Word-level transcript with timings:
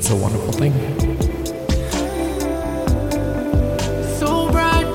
it's 0.00 0.08
a 0.08 0.16
wonderful 0.16 0.52
thing. 0.52 0.72
So 4.18 4.50
bright. 4.50 4.86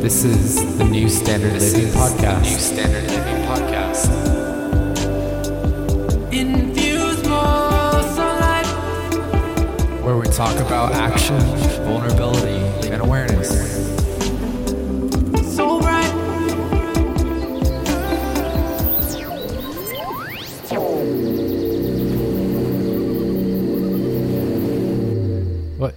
This 0.00 0.24
is 0.24 0.78
the 0.78 0.84
New 0.84 1.10
Standard 1.10 1.52
Living 1.52 1.92
Podcast. 1.92 2.44
New 2.44 2.56
Standard 2.56 3.04
Living 3.10 3.42
Podcast. 3.44 4.08
Infuse 6.32 7.22
more 7.28 8.02
sunlight. 8.16 8.66
where 10.02 10.16
we 10.16 10.24
talk 10.28 10.56
about 10.56 10.92
action, 10.92 11.38
vulnerability, 11.84 12.88
and 12.88 13.02
awareness. 13.02 13.35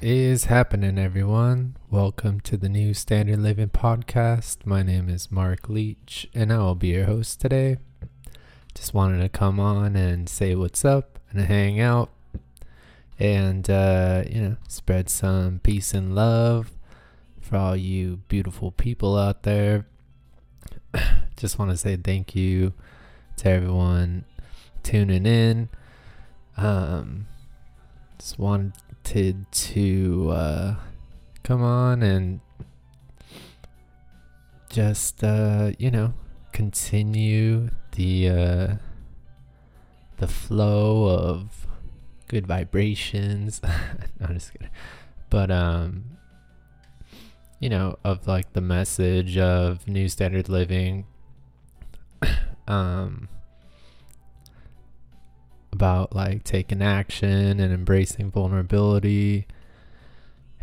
Is 0.01 0.45
happening, 0.45 0.97
everyone? 0.97 1.75
Welcome 1.89 2.39
to 2.41 2.55
the 2.55 2.69
New 2.69 2.93
Standard 2.93 3.39
Living 3.39 3.67
Podcast. 3.67 4.65
My 4.65 4.81
name 4.81 5.09
is 5.09 5.29
Mark 5.29 5.67
Leach, 5.67 6.29
and 6.33 6.53
I 6.53 6.59
will 6.59 6.75
be 6.75 6.87
your 6.87 7.03
host 7.03 7.41
today. 7.41 7.79
Just 8.73 8.93
wanted 8.93 9.19
to 9.21 9.27
come 9.27 9.59
on 9.59 9.97
and 9.97 10.29
say 10.29 10.55
what's 10.55 10.85
up 10.85 11.19
and 11.31 11.41
hang 11.41 11.81
out 11.81 12.11
and, 13.19 13.69
uh, 13.69 14.23
you 14.25 14.41
know, 14.41 14.57
spread 14.69 15.09
some 15.09 15.59
peace 15.59 15.93
and 15.93 16.15
love 16.15 16.71
for 17.41 17.57
all 17.57 17.75
you 17.75 18.21
beautiful 18.29 18.71
people 18.71 19.17
out 19.17 19.43
there. 19.43 19.85
Just 21.35 21.59
want 21.59 21.71
to 21.71 21.77
say 21.77 21.97
thank 21.97 22.33
you 22.33 22.71
to 23.35 23.49
everyone 23.49 24.23
tuning 24.81 25.25
in. 25.25 25.67
Um, 26.55 27.27
just 28.17 28.37
wanted 28.37 28.73
to 29.03 30.29
uh, 30.31 30.75
come 31.43 31.63
on 31.63 32.03
and 32.03 32.39
just 34.69 35.23
uh, 35.23 35.71
you 35.79 35.89
know 35.89 36.13
continue 36.51 37.69
the 37.93 38.29
uh, 38.29 38.75
the 40.17 40.27
flow 40.27 41.05
of 41.07 41.67
good 42.27 42.45
vibrations. 42.45 43.61
I'm 44.21 44.35
just 44.35 44.53
kidding. 44.53 44.69
But 45.29 45.51
um, 45.51 46.17
you 47.59 47.69
know, 47.69 47.97
of 48.03 48.27
like 48.27 48.53
the 48.53 48.61
message 48.61 49.37
of 49.37 49.87
New 49.87 50.07
Standard 50.07 50.49
Living. 50.49 51.05
um 52.67 53.27
about 55.79 56.13
like 56.13 56.43
taking 56.43 56.81
action 56.81 57.57
and 57.61 57.73
embracing 57.73 58.29
vulnerability 58.29 59.47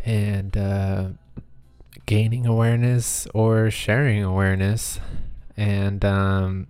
and 0.05 0.55
uh, 0.55 1.07
gaining 2.05 2.45
awareness 2.45 3.27
or 3.33 3.71
sharing 3.71 4.23
awareness. 4.23 4.99
And 5.57 6.05
um, 6.05 6.67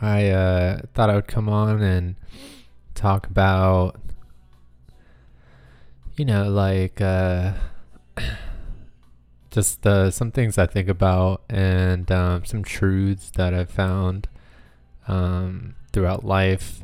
I 0.00 0.30
uh, 0.30 0.80
thought 0.94 1.10
I 1.10 1.14
would 1.14 1.28
come 1.28 1.46
on 1.50 1.82
and 1.82 2.14
talk 2.94 3.26
about, 3.26 4.00
you 6.16 6.24
know, 6.24 6.48
like 6.48 7.02
uh, 7.02 7.52
just 9.50 9.86
uh, 9.86 10.10
some 10.10 10.30
things 10.32 10.56
I 10.56 10.64
think 10.64 10.88
about 10.88 11.42
and 11.50 12.10
um, 12.10 12.46
some 12.46 12.64
truths 12.64 13.30
that 13.36 13.52
I've 13.52 13.70
found 13.70 14.26
um, 15.06 15.74
throughout 15.92 16.24
life 16.24 16.82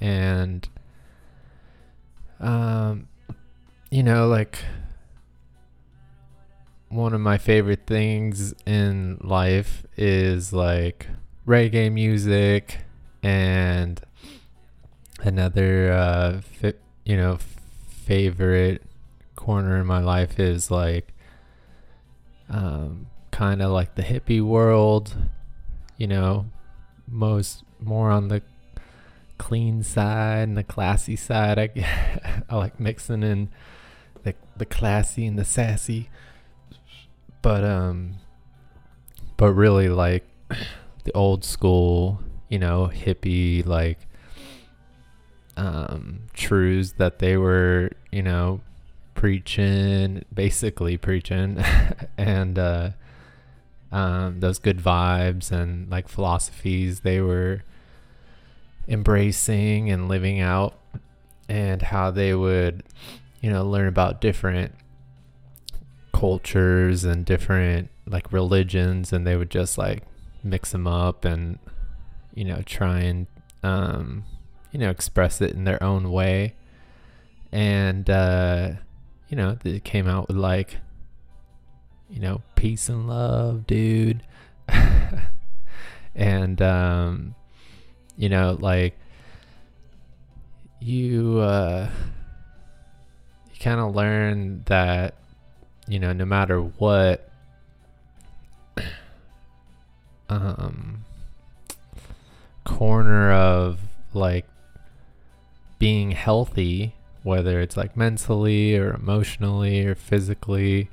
and 0.00 0.68
um 2.40 3.08
you 3.90 4.02
know 4.02 4.26
like 4.26 4.58
one 6.88 7.12
of 7.12 7.20
my 7.20 7.38
favorite 7.38 7.86
things 7.86 8.54
in 8.66 9.18
life 9.20 9.84
is 9.96 10.52
like 10.52 11.08
reggae 11.46 11.92
music 11.92 12.78
and 13.22 14.00
another 15.20 15.92
uh 15.92 16.40
fi- 16.40 16.74
you 17.04 17.16
know 17.16 17.38
favorite 17.88 18.82
corner 19.34 19.80
in 19.80 19.86
my 19.86 20.00
life 20.00 20.38
is 20.38 20.70
like 20.70 21.12
um 22.48 23.06
kind 23.30 23.60
of 23.62 23.70
like 23.70 23.94
the 23.94 24.02
hippie 24.02 24.42
world 24.42 25.16
you 25.96 26.06
know 26.06 26.46
most 27.08 27.64
more 27.80 28.10
on 28.10 28.28
the 28.28 28.40
clean 29.44 29.82
side 29.82 30.48
and 30.48 30.56
the 30.56 30.64
classy 30.64 31.16
side. 31.16 31.58
I, 31.58 32.42
I 32.48 32.56
like 32.56 32.80
mixing 32.80 33.22
in 33.22 33.50
the 34.22 34.34
the 34.56 34.64
classy 34.64 35.26
and 35.26 35.38
the 35.38 35.44
sassy. 35.44 36.08
But 37.42 37.62
um 37.62 38.14
but 39.36 39.52
really 39.52 39.90
like 39.90 40.24
the 41.04 41.12
old 41.12 41.44
school, 41.44 42.22
you 42.48 42.58
know, 42.58 42.90
hippie 42.90 43.66
like 43.66 43.98
um 45.58 46.20
truths 46.32 46.92
that 46.92 47.18
they 47.18 47.36
were, 47.36 47.90
you 48.10 48.22
know, 48.22 48.62
preaching, 49.14 50.24
basically 50.32 50.96
preaching 50.96 51.62
and 52.16 52.58
uh 52.58 52.90
um 53.92 54.40
those 54.40 54.58
good 54.58 54.78
vibes 54.78 55.52
and 55.52 55.90
like 55.90 56.08
philosophies 56.08 57.00
they 57.00 57.20
were 57.20 57.62
embracing 58.88 59.90
and 59.90 60.08
living 60.08 60.40
out 60.40 60.78
and 61.48 61.82
how 61.82 62.10
they 62.10 62.34
would 62.34 62.82
you 63.40 63.50
know 63.50 63.64
learn 63.64 63.88
about 63.88 64.20
different 64.20 64.74
cultures 66.12 67.04
and 67.04 67.24
different 67.24 67.90
like 68.06 68.32
religions 68.32 69.12
and 69.12 69.26
they 69.26 69.36
would 69.36 69.50
just 69.50 69.76
like 69.76 70.02
mix 70.42 70.72
them 70.72 70.86
up 70.86 71.24
and 71.24 71.58
you 72.34 72.44
know 72.44 72.60
try 72.66 73.00
and 73.00 73.26
um 73.62 74.24
you 74.72 74.78
know 74.78 74.90
express 74.90 75.40
it 75.40 75.52
in 75.52 75.64
their 75.64 75.82
own 75.82 76.10
way. 76.10 76.54
And 77.52 78.08
uh 78.10 78.72
you 79.28 79.36
know 79.36 79.56
they 79.62 79.80
came 79.80 80.06
out 80.06 80.28
with 80.28 80.36
like 80.36 80.78
you 82.10 82.20
know 82.20 82.42
peace 82.54 82.88
and 82.88 83.08
love 83.08 83.66
dude. 83.66 84.22
And 86.16 86.62
um 86.62 87.34
you 88.16 88.28
know 88.28 88.56
like 88.60 88.96
you 90.80 91.38
uh 91.38 91.88
you 93.52 93.60
kind 93.60 93.80
of 93.80 93.94
learn 93.94 94.62
that 94.66 95.14
you 95.88 95.98
know 95.98 96.12
no 96.12 96.24
matter 96.24 96.60
what 96.60 97.30
um 100.28 101.04
corner 102.64 103.32
of 103.32 103.80
like 104.12 104.46
being 105.78 106.12
healthy 106.12 106.94
whether 107.22 107.60
it's 107.60 107.76
like 107.76 107.96
mentally 107.96 108.76
or 108.76 108.94
emotionally 108.94 109.84
or 109.86 109.94
physically 109.94 110.88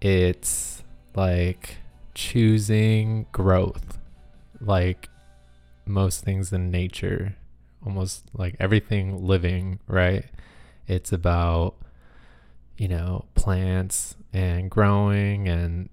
it's 0.00 0.82
like 1.14 1.78
choosing 2.14 3.26
growth. 3.32 3.98
Like 4.60 5.08
most 5.86 6.24
things 6.24 6.52
in 6.52 6.70
nature, 6.70 7.36
almost 7.84 8.24
like 8.34 8.56
everything 8.58 9.26
living, 9.26 9.78
right? 9.86 10.24
It's 10.86 11.12
about, 11.12 11.74
you 12.76 12.88
know, 12.88 13.26
plants 13.34 14.16
and 14.32 14.70
growing 14.70 15.48
and 15.48 15.88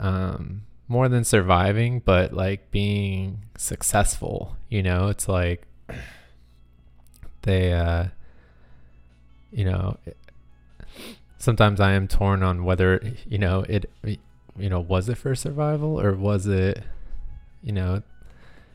um, 0.00 0.62
more 0.88 1.08
than 1.08 1.24
surviving, 1.24 2.00
but 2.00 2.32
like 2.32 2.70
being 2.70 3.44
successful, 3.56 4.56
you 4.68 4.82
know? 4.82 5.08
It's 5.08 5.28
like 5.28 5.66
they, 7.42 7.72
uh, 7.72 8.06
you 9.50 9.64
know, 9.64 9.98
sometimes 11.38 11.80
I 11.80 11.92
am 11.92 12.08
torn 12.08 12.42
on 12.42 12.64
whether, 12.64 13.00
you 13.26 13.38
know, 13.38 13.64
it, 13.68 13.90
you 14.04 14.68
know, 14.68 14.80
was 14.80 15.08
it 15.08 15.16
for 15.16 15.34
survival 15.34 16.00
or 16.00 16.12
was 16.14 16.46
it, 16.46 16.82
you 17.62 17.72
know, 17.72 18.02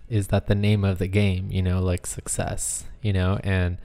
is 0.10 0.28
that 0.28 0.48
the 0.48 0.56
name 0.56 0.84
of 0.84 1.00
the 1.00 1.08
game, 1.08 1.50
you 1.52 1.62
know, 1.62 1.82
like 1.82 2.06
success, 2.06 2.86
you 3.02 3.14
know, 3.14 3.40
and 3.44 3.78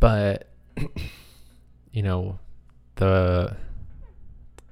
but 0.00 0.48
you 1.92 2.02
know, 2.02 2.38
the 2.96 3.56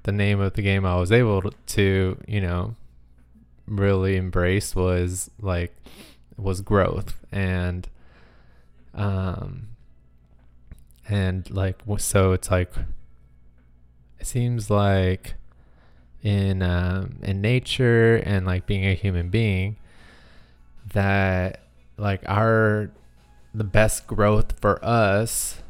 the 0.05 0.13
name 0.13 0.41
of 0.41 0.55
the 0.55 0.63
game 0.63 0.87
I 0.87 0.97
was 0.97 1.11
able 1.11 1.43
to, 1.51 2.19
you 2.29 2.41
know, 2.41 2.75
really 3.67 4.17
embrace 4.17 4.75
was 4.75 5.31
like 5.41 5.77
was 6.37 6.61
growth. 6.61 7.25
And 7.33 7.89
um 8.95 9.69
and 11.09 11.49
like 11.51 11.83
so 11.99 12.33
it's 12.33 12.51
like 12.51 12.73
it 14.19 14.27
seems 14.27 14.71
like 14.71 15.35
in 16.23 16.63
um 16.63 17.19
in 17.23 17.41
nature 17.41 18.17
and 18.17 18.47
like 18.47 18.67
being 18.67 18.87
a 18.87 18.95
human 18.95 19.29
being 19.29 19.77
that 20.93 21.61
like 21.97 22.23
our 22.27 22.91
the 23.55 23.65
best 23.65 24.07
growth 24.07 24.59
for 24.61 24.85
us 24.85 25.63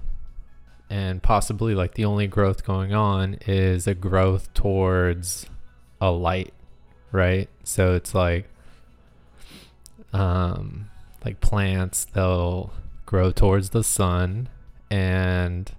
and 0.90 1.22
possibly 1.22 1.74
like 1.74 1.94
the 1.94 2.04
only 2.04 2.26
growth 2.26 2.64
going 2.64 2.92
on 2.92 3.34
is 3.46 3.86
a 3.86 3.94
growth 3.94 4.52
towards 4.54 5.46
a 6.00 6.10
light, 6.10 6.52
right? 7.12 7.48
So 7.64 7.94
it's 7.94 8.14
like 8.14 8.48
um 10.12 10.88
like 11.24 11.40
plants 11.40 12.04
they'll 12.04 12.72
grow 13.04 13.30
towards 13.32 13.70
the 13.70 13.82
sun 13.82 14.48
and 14.90 15.72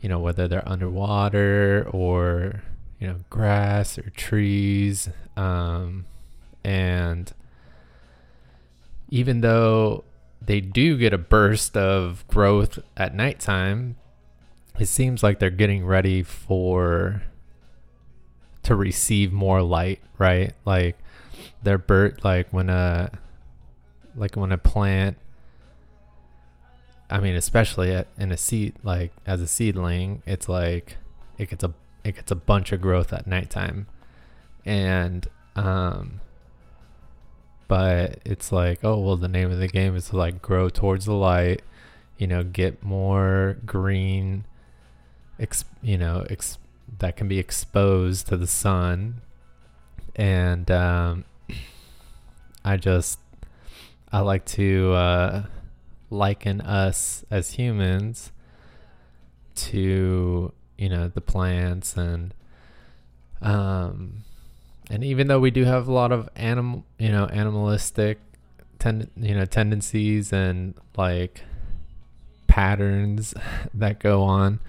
you 0.00 0.08
know 0.08 0.18
whether 0.18 0.46
they're 0.46 0.68
underwater 0.68 1.86
or 1.90 2.62
you 2.98 3.06
know 3.06 3.16
grass 3.30 3.98
or 3.98 4.10
trees 4.10 5.08
um 5.36 6.04
and 6.62 7.32
even 9.10 9.40
though 9.40 10.04
they 10.40 10.60
do 10.60 10.96
get 10.96 11.12
a 11.12 11.18
burst 11.18 11.76
of 11.76 12.26
growth 12.28 12.78
at 12.96 13.14
nighttime 13.14 13.96
it 14.78 14.86
seems 14.86 15.22
like 15.22 15.38
they're 15.38 15.50
getting 15.50 15.84
ready 15.84 16.22
for 16.22 17.22
to 18.62 18.74
receive 18.74 19.32
more 19.32 19.62
light 19.62 20.00
right? 20.18 20.52
Like 20.64 20.98
their 21.62 21.78
bird 21.78 22.20
like 22.22 22.52
when 22.52 22.68
a 22.68 23.10
like 24.14 24.36
when 24.36 24.50
a 24.52 24.58
plant 24.58 25.16
i 27.08 27.20
mean 27.20 27.34
especially 27.34 27.92
at, 27.92 28.06
in 28.18 28.32
a 28.32 28.36
seed 28.36 28.74
like 28.82 29.12
as 29.26 29.40
a 29.40 29.46
seedling 29.46 30.22
it's 30.26 30.48
like 30.48 30.96
it 31.38 31.48
gets 31.48 31.64
a 31.64 31.72
it 32.04 32.14
gets 32.14 32.30
a 32.30 32.36
bunch 32.36 32.72
of 32.72 32.80
growth 32.80 33.12
at 33.12 33.26
nighttime. 33.26 33.86
And 34.64 35.26
um 35.56 36.20
but 37.70 38.18
it's 38.24 38.50
like 38.50 38.80
oh 38.82 38.98
well 38.98 39.16
the 39.16 39.28
name 39.28 39.48
of 39.48 39.60
the 39.60 39.68
game 39.68 39.94
is 39.94 40.08
to 40.08 40.16
like 40.16 40.42
grow 40.42 40.68
towards 40.68 41.04
the 41.04 41.14
light 41.14 41.62
you 42.18 42.26
know 42.26 42.42
get 42.42 42.82
more 42.82 43.58
green 43.64 44.44
you 45.80 45.96
know 45.96 46.26
ex- 46.28 46.58
that 46.98 47.16
can 47.16 47.28
be 47.28 47.38
exposed 47.38 48.26
to 48.26 48.36
the 48.36 48.48
sun. 48.48 49.20
And 50.16 50.68
um 50.70 51.24
i 52.64 52.76
just 52.76 53.20
i 54.12 54.20
like 54.20 54.44
to 54.44 54.92
uh 54.92 55.44
liken 56.10 56.60
us 56.60 57.24
as 57.30 57.52
humans 57.52 58.32
to 59.54 60.52
you 60.76 60.88
know 60.88 61.08
the 61.08 61.20
plants 61.20 61.96
and 61.96 62.34
um 63.40 64.24
and 64.90 65.04
even 65.04 65.28
though 65.28 65.38
we 65.38 65.50
do 65.50 65.64
have 65.64 65.88
a 65.88 65.92
lot 65.92 66.12
of 66.12 66.28
animal 66.36 66.84
you 66.98 67.08
know 67.08 67.26
animalistic 67.26 68.18
tend 68.78 69.08
you 69.16 69.34
know 69.34 69.44
tendencies 69.44 70.32
and 70.32 70.74
like 70.96 71.42
patterns 72.48 73.32
that 73.74 74.00
go 74.00 74.22
on 74.22 74.60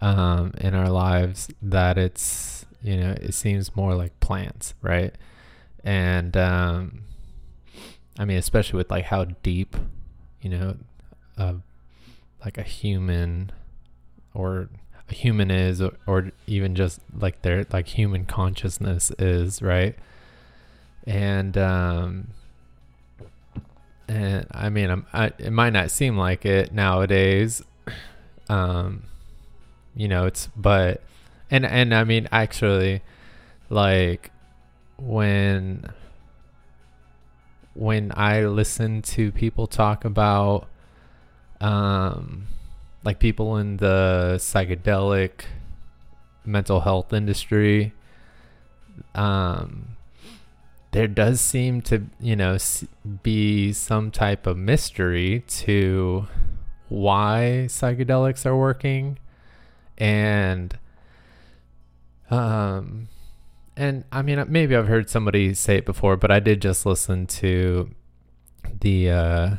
um 0.00 0.52
in 0.58 0.74
our 0.74 0.90
lives 0.90 1.48
that 1.62 1.96
it's 1.96 2.66
you 2.82 2.96
know 2.96 3.10
it 3.12 3.32
seems 3.32 3.74
more 3.76 3.94
like 3.94 4.18
plants 4.20 4.74
right? 4.82 5.14
And 5.84 6.36
um 6.36 7.02
i 8.18 8.24
mean 8.24 8.36
especially 8.36 8.76
with 8.76 8.90
like 8.90 9.06
how 9.06 9.24
deep 9.42 9.76
you 10.42 10.50
know 10.50 10.76
uh, 11.38 11.54
like 12.44 12.58
a 12.58 12.62
human 12.62 13.50
or 14.34 14.68
a 15.10 15.14
human 15.14 15.50
is 15.50 15.80
or, 15.80 15.92
or 16.06 16.32
even 16.46 16.74
just 16.74 17.00
like 17.16 17.42
their 17.42 17.66
like 17.72 17.88
human 17.88 18.24
consciousness 18.24 19.10
is 19.18 19.62
right? 19.62 19.96
And 21.06 21.56
um 21.58 22.28
and 24.10 24.46
i 24.50 24.68
mean 24.68 24.90
I'm, 24.90 25.06
I, 25.12 25.26
it 25.38 25.52
might 25.52 25.72
not 25.72 25.90
seem 25.90 26.18
like 26.18 26.44
it 26.44 26.72
nowadays 26.72 27.62
um 28.48 29.04
you 29.94 30.08
know 30.08 30.26
it's 30.26 30.48
but 30.56 31.02
and 31.50 31.64
and 31.64 31.94
i 31.94 32.02
mean 32.02 32.28
actually 32.32 33.02
like 33.68 34.32
when 34.98 35.92
when 37.74 38.12
i 38.16 38.44
listen 38.44 39.00
to 39.02 39.30
people 39.30 39.68
talk 39.68 40.04
about 40.04 40.66
um 41.60 42.48
like 43.04 43.18
people 43.18 43.56
in 43.56 43.78
the 43.78 44.34
psychedelic 44.38 45.44
mental 46.44 46.80
health 46.80 47.12
industry 47.12 47.92
um 49.14 49.96
there 50.92 51.06
does 51.06 51.40
seem 51.40 51.80
to 51.80 52.04
you 52.18 52.34
know 52.34 52.56
be 53.22 53.72
some 53.72 54.10
type 54.10 54.46
of 54.46 54.56
mystery 54.56 55.44
to 55.46 56.26
why 56.88 57.64
psychedelics 57.68 58.44
are 58.44 58.56
working 58.56 59.18
and 59.98 60.78
um 62.30 63.08
and 63.76 64.04
i 64.10 64.20
mean 64.22 64.44
maybe 64.48 64.74
i've 64.74 64.88
heard 64.88 65.08
somebody 65.08 65.54
say 65.54 65.76
it 65.76 65.86
before 65.86 66.16
but 66.16 66.30
i 66.30 66.40
did 66.40 66.60
just 66.60 66.84
listen 66.84 67.26
to 67.26 67.90
the 68.80 69.10
uh 69.10 69.50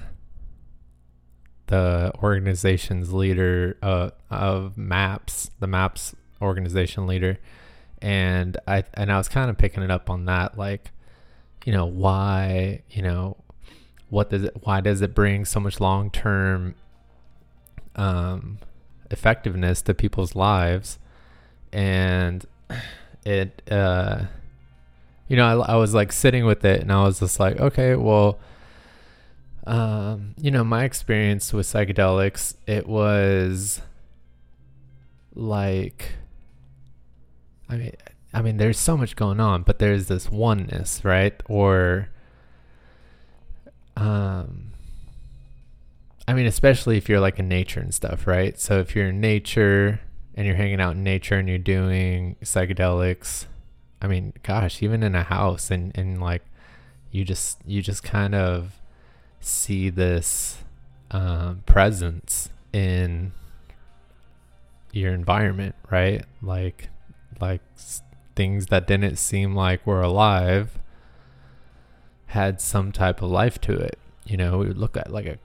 the 1.71 2.11
organization's 2.21 3.13
leader 3.13 3.77
uh, 3.81 4.09
of 4.29 4.77
maps 4.77 5.51
the 5.61 5.67
maps 5.67 6.13
organization 6.41 7.07
leader. 7.07 7.39
And 8.01 8.57
i 8.67 8.83
and 8.95 9.11
i 9.11 9.17
was 9.17 9.29
kind 9.29 9.49
of 9.49 9.57
picking 9.57 9.83
it 9.83 9.91
up 9.91 10.09
on 10.09 10.25
that 10.25 10.57
like 10.57 10.91
you 11.65 11.71
know 11.71 11.85
why 11.85 12.81
you 12.89 13.03
know 13.03 13.37
what 14.09 14.31
does 14.31 14.43
it 14.43 14.57
why 14.63 14.81
does 14.81 15.01
it 15.01 15.15
bring 15.15 15.45
so 15.45 15.59
much 15.59 15.79
long 15.79 16.09
term 16.09 16.75
um 17.95 18.57
effectiveness 19.09 19.81
to 19.83 19.93
people's 19.93 20.35
lives? 20.35 20.97
And 21.71 22.45
it 23.23 23.61
uh 23.71 24.23
you 25.27 25.37
know 25.37 25.61
I, 25.61 25.73
I 25.73 25.75
was 25.75 25.93
like 25.93 26.11
sitting 26.11 26.45
with 26.45 26.65
it 26.65 26.81
and 26.81 26.91
i 26.91 27.03
was 27.03 27.19
just 27.19 27.39
like 27.39 27.59
okay 27.59 27.95
well 27.95 28.39
um 29.67 30.33
you 30.37 30.49
know 30.49 30.63
my 30.63 30.83
experience 30.83 31.53
with 31.53 31.65
psychedelics 31.65 32.55
it 32.65 32.87
was 32.87 33.81
like 35.35 36.13
i 37.69 37.75
mean 37.75 37.91
i 38.33 38.41
mean 38.41 38.57
there's 38.57 38.79
so 38.79 38.97
much 38.97 39.15
going 39.15 39.39
on 39.39 39.61
but 39.61 39.79
there's 39.79 40.07
this 40.07 40.29
oneness 40.29 41.05
right 41.05 41.41
or 41.47 42.09
um 43.95 44.71
I 46.27 46.33
mean, 46.33 46.45
especially 46.45 46.97
if 46.97 47.09
you're 47.09 47.19
like 47.19 47.39
in 47.39 47.49
nature 47.49 47.81
and 47.81 47.93
stuff, 47.93 48.25
right? 48.25 48.57
So 48.57 48.79
if 48.79 48.95
you're 48.95 49.09
in 49.09 49.19
nature 49.19 49.99
and 50.35 50.47
you're 50.47 50.55
hanging 50.55 50.79
out 50.79 50.95
in 50.95 51.03
nature 51.03 51.35
and 51.35 51.49
you're 51.49 51.57
doing 51.57 52.37
psychedelics, 52.41 53.47
I 54.01 54.07
mean, 54.07 54.31
gosh, 54.43 54.81
even 54.81 55.03
in 55.03 55.13
a 55.13 55.23
house 55.23 55.69
and, 55.71 55.91
and 55.93 56.21
like 56.21 56.43
you 57.11 57.25
just 57.25 57.59
you 57.65 57.81
just 57.81 58.03
kind 58.03 58.33
of 58.33 58.80
see 59.41 59.89
this 59.89 60.63
um, 61.11 61.63
presence 61.65 62.49
in 62.71 63.33
your 64.91 65.13
environment, 65.13 65.75
right? 65.89 66.23
Like 66.41 66.89
like 67.39 67.61
things 68.35 68.67
that 68.67 68.87
didn't 68.87 69.17
seem 69.17 69.55
like 69.55 69.85
were 69.85 70.01
alive 70.01 70.79
had 72.27 72.61
some 72.61 72.91
type 72.91 73.21
of 73.21 73.29
life 73.29 73.59
to 73.61 73.73
it. 73.73 73.97
You 74.25 74.37
know 74.37 74.59
we 74.59 74.67
would 74.67 74.77
look 74.77 74.95
at 74.95 75.11
like 75.11 75.25
a 75.25 75.37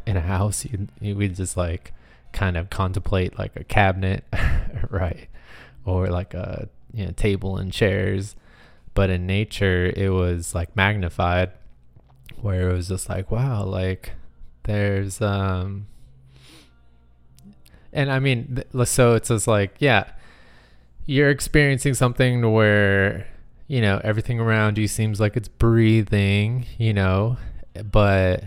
in 0.06 0.16
a 0.16 0.20
house 0.20 0.66
you 1.00 1.16
would 1.16 1.36
just 1.36 1.56
like 1.56 1.92
kind 2.32 2.56
of 2.56 2.68
contemplate 2.68 3.38
like 3.38 3.54
a 3.56 3.64
cabinet 3.64 4.24
right? 4.90 5.28
Or 5.84 6.08
like 6.08 6.34
a 6.34 6.68
you 6.92 7.06
know 7.06 7.12
table 7.12 7.56
and 7.56 7.72
chairs. 7.72 8.36
But 8.94 9.10
in 9.10 9.26
nature 9.26 9.92
it 9.96 10.10
was 10.10 10.54
like 10.54 10.74
magnified 10.76 11.52
where 12.40 12.70
it 12.70 12.72
was 12.72 12.88
just 12.88 13.08
like 13.08 13.30
wow 13.30 13.64
like 13.64 14.12
there's 14.64 15.20
um 15.20 15.86
and 17.92 18.10
i 18.10 18.18
mean 18.18 18.62
so 18.84 19.14
it's 19.14 19.28
just 19.28 19.46
like 19.46 19.74
yeah 19.78 20.04
you're 21.06 21.30
experiencing 21.30 21.94
something 21.94 22.52
where 22.52 23.26
you 23.66 23.80
know 23.80 24.00
everything 24.04 24.40
around 24.40 24.78
you 24.78 24.88
seems 24.88 25.20
like 25.20 25.36
it's 25.36 25.48
breathing 25.48 26.66
you 26.78 26.92
know 26.92 27.36
but 27.90 28.44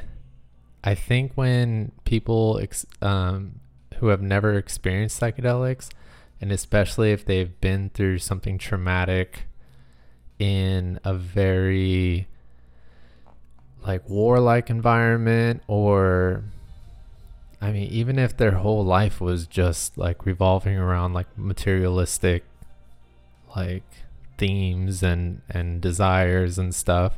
I 0.84 0.96
think 0.96 1.34
when 1.36 1.91
people 2.06 2.60
ex- 2.62 2.86
um, 3.01 3.60
who 3.96 4.08
have 4.08 4.22
never 4.22 4.53
experienced 4.53 5.20
psychedelics, 5.20 5.89
and 6.39 6.50
especially 6.51 7.12
if 7.12 7.25
they've 7.25 7.60
been 7.60 7.89
through 7.89 8.20
something 8.20 8.58
traumatic 8.58 9.48
in 10.39 11.00
a 11.03 11.13
very 11.13 12.27
like 13.88 14.08
warlike 14.10 14.70
environment, 14.70 15.63
or 15.67 16.44
I 17.62 17.72
mean, 17.72 17.89
even 17.89 18.20
if 18.20 18.38
their 18.38 18.51
whole 18.51 18.86
life 18.86 19.20
was 19.22 19.48
just 19.48 19.98
like 19.98 20.25
revolving 20.25 20.77
around 20.77 21.13
like 21.13 21.27
materialistic, 21.38 22.44
like 23.56 23.86
themes 24.38 25.01
and 25.01 25.41
and 25.50 25.82
desires 25.82 26.60
and 26.60 26.75
stuff 26.75 27.13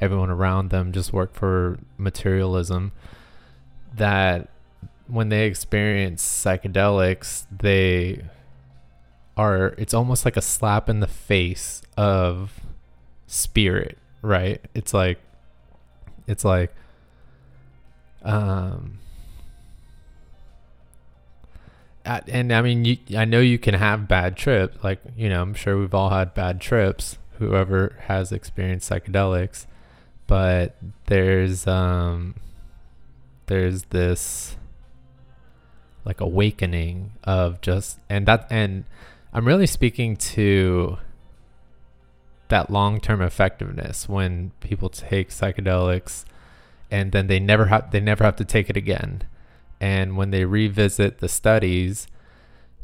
everyone 0.00 0.30
around 0.30 0.70
them 0.70 0.90
just 0.90 1.12
worked 1.12 1.36
for 1.36 1.78
materialism 1.96 2.90
that 3.94 4.48
when 5.06 5.28
they 5.28 5.46
experience 5.46 6.24
psychedelics, 6.24 7.46
they 7.50 8.24
are 9.36 9.74
it's 9.78 9.94
almost 9.94 10.24
like 10.24 10.36
a 10.36 10.42
slap 10.42 10.88
in 10.88 11.00
the 11.00 11.06
face 11.06 11.82
of 11.96 12.60
spirit, 13.26 13.98
right? 14.22 14.60
It's 14.74 14.92
like 14.92 15.18
it's 16.26 16.44
like 16.44 16.74
um 18.22 18.98
at, 22.04 22.28
and 22.28 22.52
I 22.52 22.62
mean, 22.62 22.84
you, 22.84 22.96
I 23.16 23.24
know 23.24 23.40
you 23.40 23.58
can 23.58 23.74
have 23.74 24.08
bad 24.08 24.36
trips. 24.36 24.82
Like, 24.82 25.00
you 25.16 25.28
know, 25.28 25.42
I'm 25.42 25.54
sure 25.54 25.78
we've 25.78 25.94
all 25.94 26.10
had 26.10 26.34
bad 26.34 26.60
trips, 26.60 27.18
whoever 27.38 27.96
has 28.06 28.32
experienced 28.32 28.90
psychedelics. 28.90 29.66
But 30.26 30.76
there's, 31.06 31.66
um, 31.66 32.34
there's 33.46 33.84
this 33.84 34.56
like 36.04 36.20
awakening 36.20 37.12
of 37.24 37.60
just, 37.60 37.98
and 38.08 38.26
that, 38.26 38.46
and 38.50 38.84
I'm 39.32 39.46
really 39.46 39.66
speaking 39.66 40.16
to 40.16 40.98
that 42.52 42.70
long 42.70 43.00
term 43.00 43.20
effectiveness 43.22 44.08
when 44.08 44.52
people 44.60 44.88
take 44.88 45.30
psychedelics 45.30 46.24
and 46.90 47.10
then 47.12 47.26
they 47.26 47.40
never 47.40 47.66
have, 47.66 47.90
they 47.90 48.00
never 48.00 48.22
have 48.24 48.36
to 48.36 48.44
take 48.44 48.68
it 48.68 48.76
again. 48.76 49.22
And 49.80 50.16
when 50.16 50.30
they 50.30 50.44
revisit 50.44 51.18
the 51.18 51.28
studies 51.28 52.06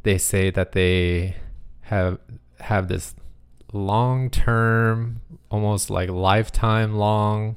they 0.02 0.18
say 0.18 0.50
that 0.50 0.72
they 0.72 1.36
have 1.82 2.18
have 2.60 2.88
this 2.88 3.14
long 3.72 4.30
term 4.30 5.20
almost 5.50 5.90
like 5.90 6.08
lifetime 6.08 6.94
long 6.94 7.56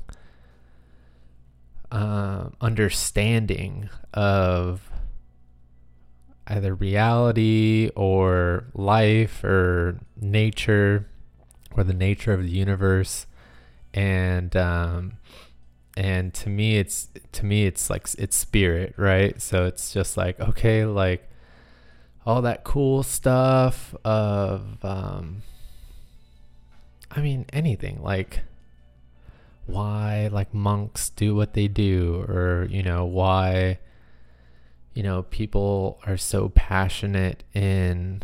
uh, 1.92 2.50
understanding 2.60 3.90
of 4.14 4.90
either 6.48 6.76
reality 6.76 7.90
or 7.96 8.66
life 8.74 9.44
or 9.44 10.00
nature 10.20 11.08
or 11.76 11.84
the 11.84 11.94
nature 11.94 12.34
of 12.34 12.44
the 12.44 12.50
universe. 12.50 13.26
And 13.94 14.56
um, 14.56 15.14
and 15.98 16.34
to 16.34 16.50
me 16.50 16.78
it's 16.78 17.10
to 17.34 17.46
me 17.46 17.66
it's 17.66 17.90
like 17.90 18.08
it's 18.18 18.36
spirit 18.36 18.94
right? 18.98 19.42
So 19.42 19.66
it's 19.66 19.94
just 19.94 20.18
like 20.18 20.40
okay 20.40 20.86
like 20.86 21.32
all 22.26 22.42
that 22.44 22.64
cool 22.64 23.04
stuff 23.04 23.96
of 24.06 24.84
um 24.84 25.42
i 27.10 27.20
mean 27.20 27.46
anything 27.52 28.02
like 28.02 28.42
why 29.66 30.30
like 30.32 30.54
monks 30.54 31.10
do 31.10 31.34
what 31.34 31.54
they 31.54 31.68
do 31.68 32.24
or 32.28 32.68
you 32.70 32.84
know 32.84 33.06
why 33.06 33.80
you 34.94 35.02
know 35.02 35.24
people 35.24 36.00
are 36.06 36.18
so 36.18 36.50
passionate 36.50 37.44
in 37.54 38.22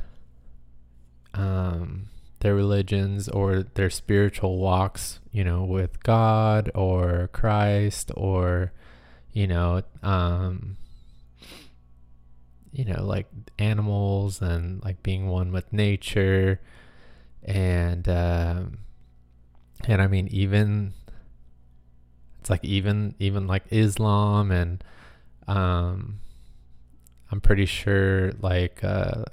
um 1.34 2.08
their 2.40 2.56
religions 2.56 3.28
or 3.30 3.64
their 3.64 3.90
spiritual 3.90 4.58
walks, 4.58 5.20
you 5.32 5.44
know, 5.44 5.64
with 5.64 6.04
God 6.04 6.72
or 6.76 7.30
Christ 7.34 8.12
or, 8.16 8.72
you 9.32 9.48
know, 9.48 9.82
um, 10.04 10.78
you 12.72 12.86
know, 12.86 13.04
like 13.04 13.28
animals 13.58 14.42
and 14.42 14.84
like 14.84 15.02
being 15.02 15.28
one 15.28 15.52
with 15.52 15.72
nature, 15.74 16.62
and 17.44 18.08
um, 18.08 18.80
and 19.88 20.02
I 20.02 20.08
mean 20.08 20.28
even 20.30 20.94
it's 22.40 22.50
like 22.50 22.64
even 22.64 23.16
even 23.20 23.48
like 23.48 23.64
Islam 23.72 24.52
and 24.52 24.84
um, 25.48 26.20
I'm 27.32 27.42
pretty 27.42 27.66
sure 27.66 28.32
like 28.42 28.84
uh 28.84 29.24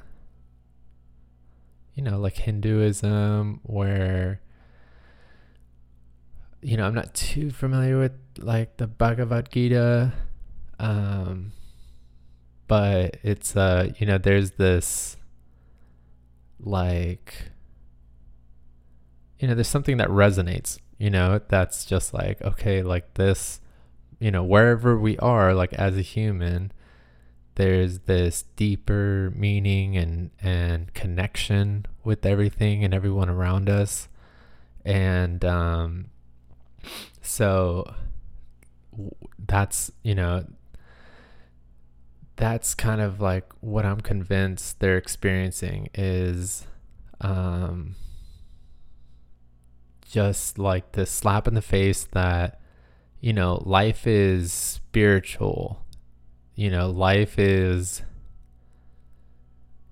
you 1.95 2.03
know, 2.03 2.19
like 2.19 2.37
Hinduism, 2.37 3.61
where, 3.63 4.41
you 6.61 6.77
know, 6.77 6.87
I'm 6.87 6.95
not 6.95 7.15
too 7.15 7.51
familiar 7.51 7.99
with 7.99 8.13
like 8.39 8.77
the 8.79 8.87
Bhagavad 8.87 9.51
Gita, 9.51 10.13
um, 10.79 11.53
but 12.67 13.19
it's, 13.23 13.57
uh, 13.57 13.93
you 13.99 14.07
know, 14.07 14.19
there's 14.19 14.53
this 14.53 15.17
like, 16.59 17.51
you 19.39 19.49
know, 19.49 19.55
there's 19.55 19.69
something 19.69 19.99
that 19.99 20.09
resonates, 20.09 20.79
you 20.99 21.11
know, 21.11 21.41
that's 21.49 21.85
just 21.85 22.15
like, 22.15 22.41
okay, 22.43 22.83
like 22.83 23.15
this, 23.15 23.61
you 24.19 24.31
know, 24.31 24.43
wherever 24.43 24.99
we 24.99 25.19
are, 25.19 25.55
like 25.55 25.73
as 25.75 25.97
a 25.97 26.03
human, 26.03 26.73
there's 27.57 28.01
this 28.01 28.45
deeper 28.57 29.33
meaning 29.35 29.97
and 29.97 30.31
and 30.43 30.93
connection 30.95 31.87
with 32.03 32.27
everything 32.27 32.85
and 32.85 32.93
everyone 32.93 33.29
around 33.29 33.69
us. 33.69 34.09
And 34.85 35.45
um 35.45 36.07
so 37.23 37.93
that's 39.47 39.91
you 40.03 40.15
know 40.15 40.45
that's 42.37 42.75
kind 42.75 43.01
of 43.01 43.21
like 43.21 43.51
what 43.61 43.85
I'm 43.85 44.01
convinced 44.01 44.81
they're 44.81 44.97
experiencing 44.97 45.89
is 45.95 46.67
um 47.21 47.95
just 50.11 50.59
like 50.59 50.93
this 50.93 51.11
slap 51.11 51.47
in 51.49 51.55
the 51.55 51.63
face 51.63 52.05
that 52.13 52.61
you 53.21 53.33
know 53.33 53.63
life 53.65 54.07
is 54.07 54.53
spiritual 54.53 55.84
you 56.55 56.71
know, 56.71 56.89
life 56.91 57.39
is, 57.39 58.03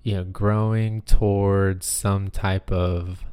you 0.01 0.15
know, 0.15 0.23
growing 0.23 1.01
towards 1.01 1.85
some 1.85 2.29
type 2.29 2.71
of, 2.71 3.23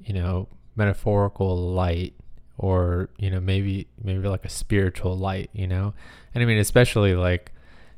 you 0.00 0.14
know, 0.14 0.48
metaphorical 0.76 1.72
light 1.72 2.14
or, 2.58 3.08
you 3.18 3.30
know, 3.30 3.40
maybe, 3.40 3.88
maybe 4.02 4.28
like 4.28 4.44
a 4.44 4.48
spiritual 4.48 5.16
light, 5.16 5.50
you 5.52 5.66
know? 5.66 5.94
And 6.34 6.42
I 6.42 6.46
mean, 6.46 6.58
especially 6.58 7.14
like, 7.14 7.52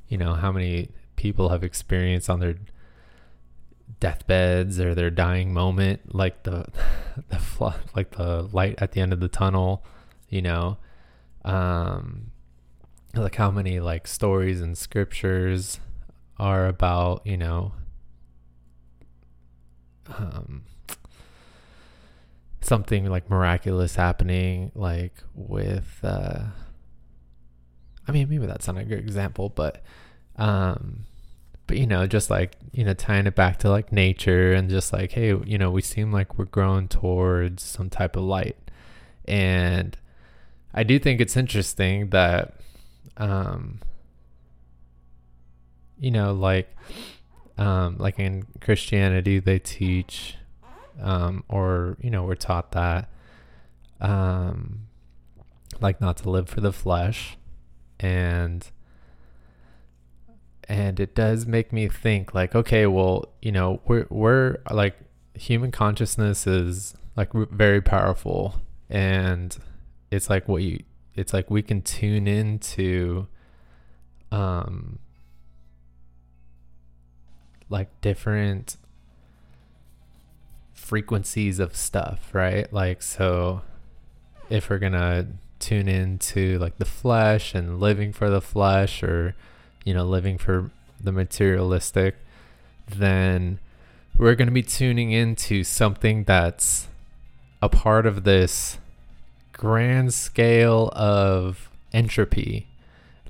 you 0.09 0.17
know, 0.17 0.35
how 0.35 0.51
many 0.53 0.91
people 1.17 1.51
have 1.51 1.63
experienced 1.63 2.31
on 2.31 2.41
their 2.41 2.57
deathbeds 4.01 4.81
or 4.81 4.95
their 4.95 5.11
dying 5.11 5.53
moment, 5.53 6.15
like 6.15 6.45
the, 6.45 6.65
the, 7.29 7.75
like 7.95 8.13
the 8.13 8.49
light 8.53 8.77
at 8.79 8.93
the 8.93 9.01
end 9.01 9.13
of 9.13 9.21
the 9.21 9.29
tunnel, 9.29 9.85
you 10.29 10.41
know? 10.41 10.79
Um, 11.45 12.32
like 13.15 13.35
how 13.37 13.51
many 13.51 13.81
like 13.81 14.07
stories 14.07 14.61
and 14.61 14.77
scriptures 14.77 15.81
are 16.39 16.67
about 16.67 17.27
you 17.27 17.37
know 17.37 17.73
um 20.09 20.63
something 22.61 23.07
like 23.07 23.29
miraculous 23.29 23.97
happening 23.97 24.71
like 24.75 25.15
with 25.35 25.99
uh 26.03 26.45
i 28.09 28.13
mean 28.13 28.29
maybe 28.29 28.47
that's 28.47 28.67
not 28.67 28.79
a 28.79 28.85
good 28.85 28.99
example 28.99 29.49
but 29.49 29.83
um 30.37 31.05
but 31.67 31.77
you 31.77 31.87
know 31.87 32.07
just 32.07 32.31
like 32.31 32.57
you 32.73 32.85
know 32.85 32.95
tying 32.95 33.27
it 33.27 33.35
back 33.35 33.59
to 33.59 33.69
like 33.69 33.93
nature 33.93 34.53
and 34.53 34.71
just 34.71 34.93
like 34.93 35.13
hey 35.13 35.35
you 35.45 35.59
know 35.59 35.71
we 35.71 35.83
seem 35.83 36.13
like 36.13 36.39
we're 36.39 36.45
growing 36.45 36.89
towards 36.89 37.63
some 37.63 37.89
type 37.89 38.17
of 38.17 38.23
light. 38.23 38.57
And 39.27 39.97
i 40.75 40.83
do 40.83 40.99
think 40.99 41.21
it's 41.21 41.37
interesting 41.37 42.11
that 42.11 42.55
um 43.17 43.81
you 45.99 46.11
know 46.11 46.33
like 46.33 46.75
um 47.59 47.97
like 47.99 48.19
in 48.19 48.45
Christianity 48.61 49.39
they 49.39 49.59
teach 49.59 50.37
um 51.01 51.45
or 51.49 51.97
you 52.01 52.11
know 52.11 52.25
we're 52.25 52.35
taught 52.35 52.73
that 52.73 53.09
um 54.01 54.87
like 55.81 56.01
not 56.01 56.17
to 56.19 56.31
live 56.31 56.49
for 56.49 56.61
the 56.61 56.73
flesh. 56.73 57.37
And 58.01 58.69
and 60.69 60.99
it 60.99 61.15
does 61.15 61.47
make 61.47 61.73
me 61.73 61.89
think 61.89 62.35
like 62.35 62.55
okay 62.55 62.87
well 62.87 63.27
you 63.43 63.53
know 63.53 63.81
we're 63.87 64.07
we're 64.11 64.59
like 64.71 64.97
human 65.35 65.71
consciousness 65.71 66.47
is 66.47 66.95
like 67.17 67.33
very 67.33 67.81
powerful. 67.81 68.55
And 68.89 69.57
it's 70.11 70.29
like 70.29 70.49
what 70.49 70.63
you 70.63 70.83
it's 71.15 71.33
like 71.33 71.51
we 71.51 71.63
can 71.63 71.83
tune 71.83 72.27
into 72.27 73.27
um 74.31 74.99
like 77.69 77.89
different 78.01 78.77
frequencies 80.75 81.59
of 81.59 81.75
stuff, 81.75 82.35
right? 82.35 82.71
Like 82.73 83.03
so 83.03 83.63
if 84.51 84.69
we're 84.69 84.79
going 84.79 84.93
to 84.93 85.27
tune 85.59 85.89
into 85.89 86.59
like 86.59 86.77
the 86.79 86.85
flesh 86.85 87.55
and 87.55 87.81
living 87.81 88.13
for 88.13 88.29
the 88.29 88.41
flesh 88.41 89.03
or 89.03 89.35
you 89.85 89.95
know 89.95 90.05
living 90.05 90.37
for 90.37 90.71
the 91.01 91.13
materialistic 91.13 92.17
then 92.89 93.61
we're 94.19 94.35
going 94.35 94.49
to 94.49 94.53
be 94.53 94.63
tuning 94.63 95.13
into 95.13 95.63
something 95.63 96.25
that's 96.25 96.89
a 97.63 97.69
part 97.69 98.07
of 98.07 98.25
this 98.25 98.79
grand 99.53 100.13
scale 100.13 100.91
of 100.95 101.71
entropy. 101.93 102.69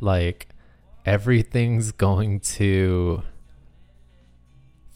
Like 0.00 0.48
everything's 1.04 1.92
going 1.92 2.40
to 2.40 3.22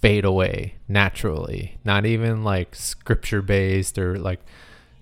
fade 0.01 0.25
away 0.25 0.77
naturally. 0.89 1.79
Not 1.85 2.07
even 2.07 2.45
like 2.45 2.75
scripture 2.75 3.43
based 3.43 3.99
or 3.99 4.19
like 4.19 4.41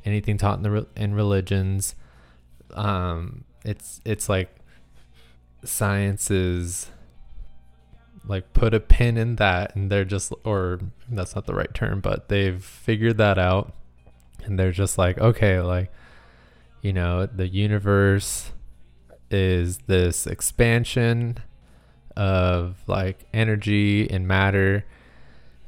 anything 0.05 0.39
taught 0.39 0.57
in 0.57 0.63
the 0.63 0.71
re- 0.71 0.87
in 0.97 1.15
religions. 1.15 1.95
Um 2.73 3.45
it's 3.65 4.01
it's 4.05 4.29
like 4.29 4.55
science 5.65 6.31
is 6.31 6.91
like 8.27 8.53
put 8.53 8.75
a 8.75 8.81
pin 8.81 9.17
in 9.17 9.37
that 9.37 9.75
and 9.75 9.91
they're 9.91 10.05
just 10.05 10.33
or 10.45 10.81
that's 11.11 11.35
not 11.35 11.47
the 11.47 11.55
right 11.55 11.73
term 11.75 12.01
but 12.01 12.29
they've 12.29 12.63
figured 12.63 13.19
that 13.19 13.39
out. 13.39 13.73
And 14.45 14.59
they're 14.59 14.73
just 14.73 14.99
like 14.99 15.19
okay 15.19 15.61
like 15.61 15.91
you 16.85 16.93
know 16.93 17.25
the 17.25 17.49
universe 17.49 18.53
is 19.31 19.79
this 19.87 20.27
expansion 20.27 21.39
of 22.15 22.77
like 22.87 23.25
energy 23.33 24.09
and 24.11 24.29
matter. 24.29 24.85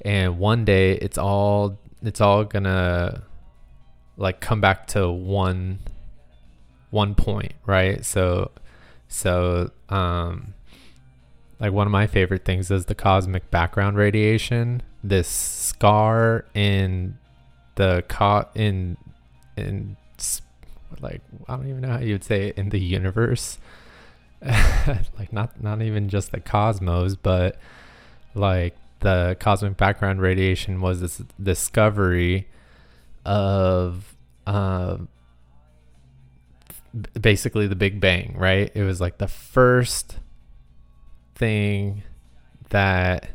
And 0.02 0.38
one 0.38 0.66
day 0.66 0.92
it's 0.92 1.16
all 1.16 1.80
it's 2.02 2.20
all 2.20 2.44
gonna 2.44 3.23
like 4.18 4.40
come 4.40 4.61
back 4.61 4.88
to 4.88 5.11
one 5.11 5.78
one 6.90 7.14
point 7.14 7.54
right? 7.64 8.04
So 8.04 8.50
so 9.08 9.70
um 9.88 10.52
like 11.58 11.73
one 11.73 11.87
of 11.87 11.92
my 11.92 12.06
favorite 12.06 12.44
things 12.44 12.70
is 12.70 12.85
the 12.85 12.94
cosmic 12.94 13.50
background 13.50 13.96
radiation. 13.96 14.82
This 15.02 15.28
scar 15.28 16.44
in 16.52 17.16
the 17.76 18.04
co- 18.06 18.49
in 18.54 18.99
in 19.56 19.96
like 21.00 21.21
i 21.49 21.57
don't 21.57 21.69
even 21.69 21.81
know 21.81 21.91
how 21.91 21.99
you 21.99 22.15
would 22.15 22.25
say 22.25 22.49
it 22.49 22.59
in 22.59 22.71
the 22.71 22.81
universe. 22.81 23.59
Like 25.19 25.33
not 25.33 25.61
not 25.62 25.83
even 25.83 26.09
just 26.09 26.31
the 26.31 26.41
cosmos 26.41 27.17
but 27.17 27.59
like 28.35 28.76
the 29.00 29.37
cosmic 29.41 29.76
background 29.76 30.21
radiation 30.21 30.81
was 30.81 31.00
this 31.00 31.23
discovery 31.43 32.47
of 33.25 34.15
um 34.47 35.09
basically 37.21 37.67
the 37.67 37.75
big 37.75 37.99
bang 38.00 38.35
right? 38.37 38.71
It 38.75 38.83
was 38.83 39.00
like 39.00 39.19
the 39.19 39.26
first 39.26 40.19
thing 41.35 42.03
that 42.71 43.29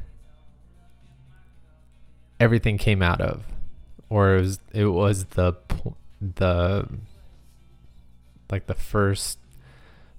everything 2.39 2.77
came 2.77 3.01
out 3.01 3.21
of 3.21 3.43
or 4.09 4.35
it 4.35 4.41
was 4.41 4.59
it 4.73 4.85
was 4.85 5.25
the 5.25 5.53
the 6.21 6.87
like 8.51 8.67
the 8.67 8.75
first 8.75 9.39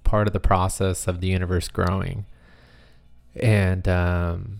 part 0.03 0.27
of 0.27 0.33
the 0.33 0.39
process 0.39 1.07
of 1.07 1.21
the 1.21 1.27
universe 1.27 1.67
growing. 1.67 2.25
And 3.35 3.87
um 3.87 4.59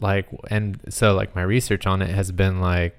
like 0.00 0.28
and 0.50 0.80
so 0.88 1.14
like 1.14 1.34
my 1.34 1.42
research 1.42 1.86
on 1.86 2.02
it 2.02 2.10
has 2.10 2.32
been 2.32 2.60
like 2.60 2.96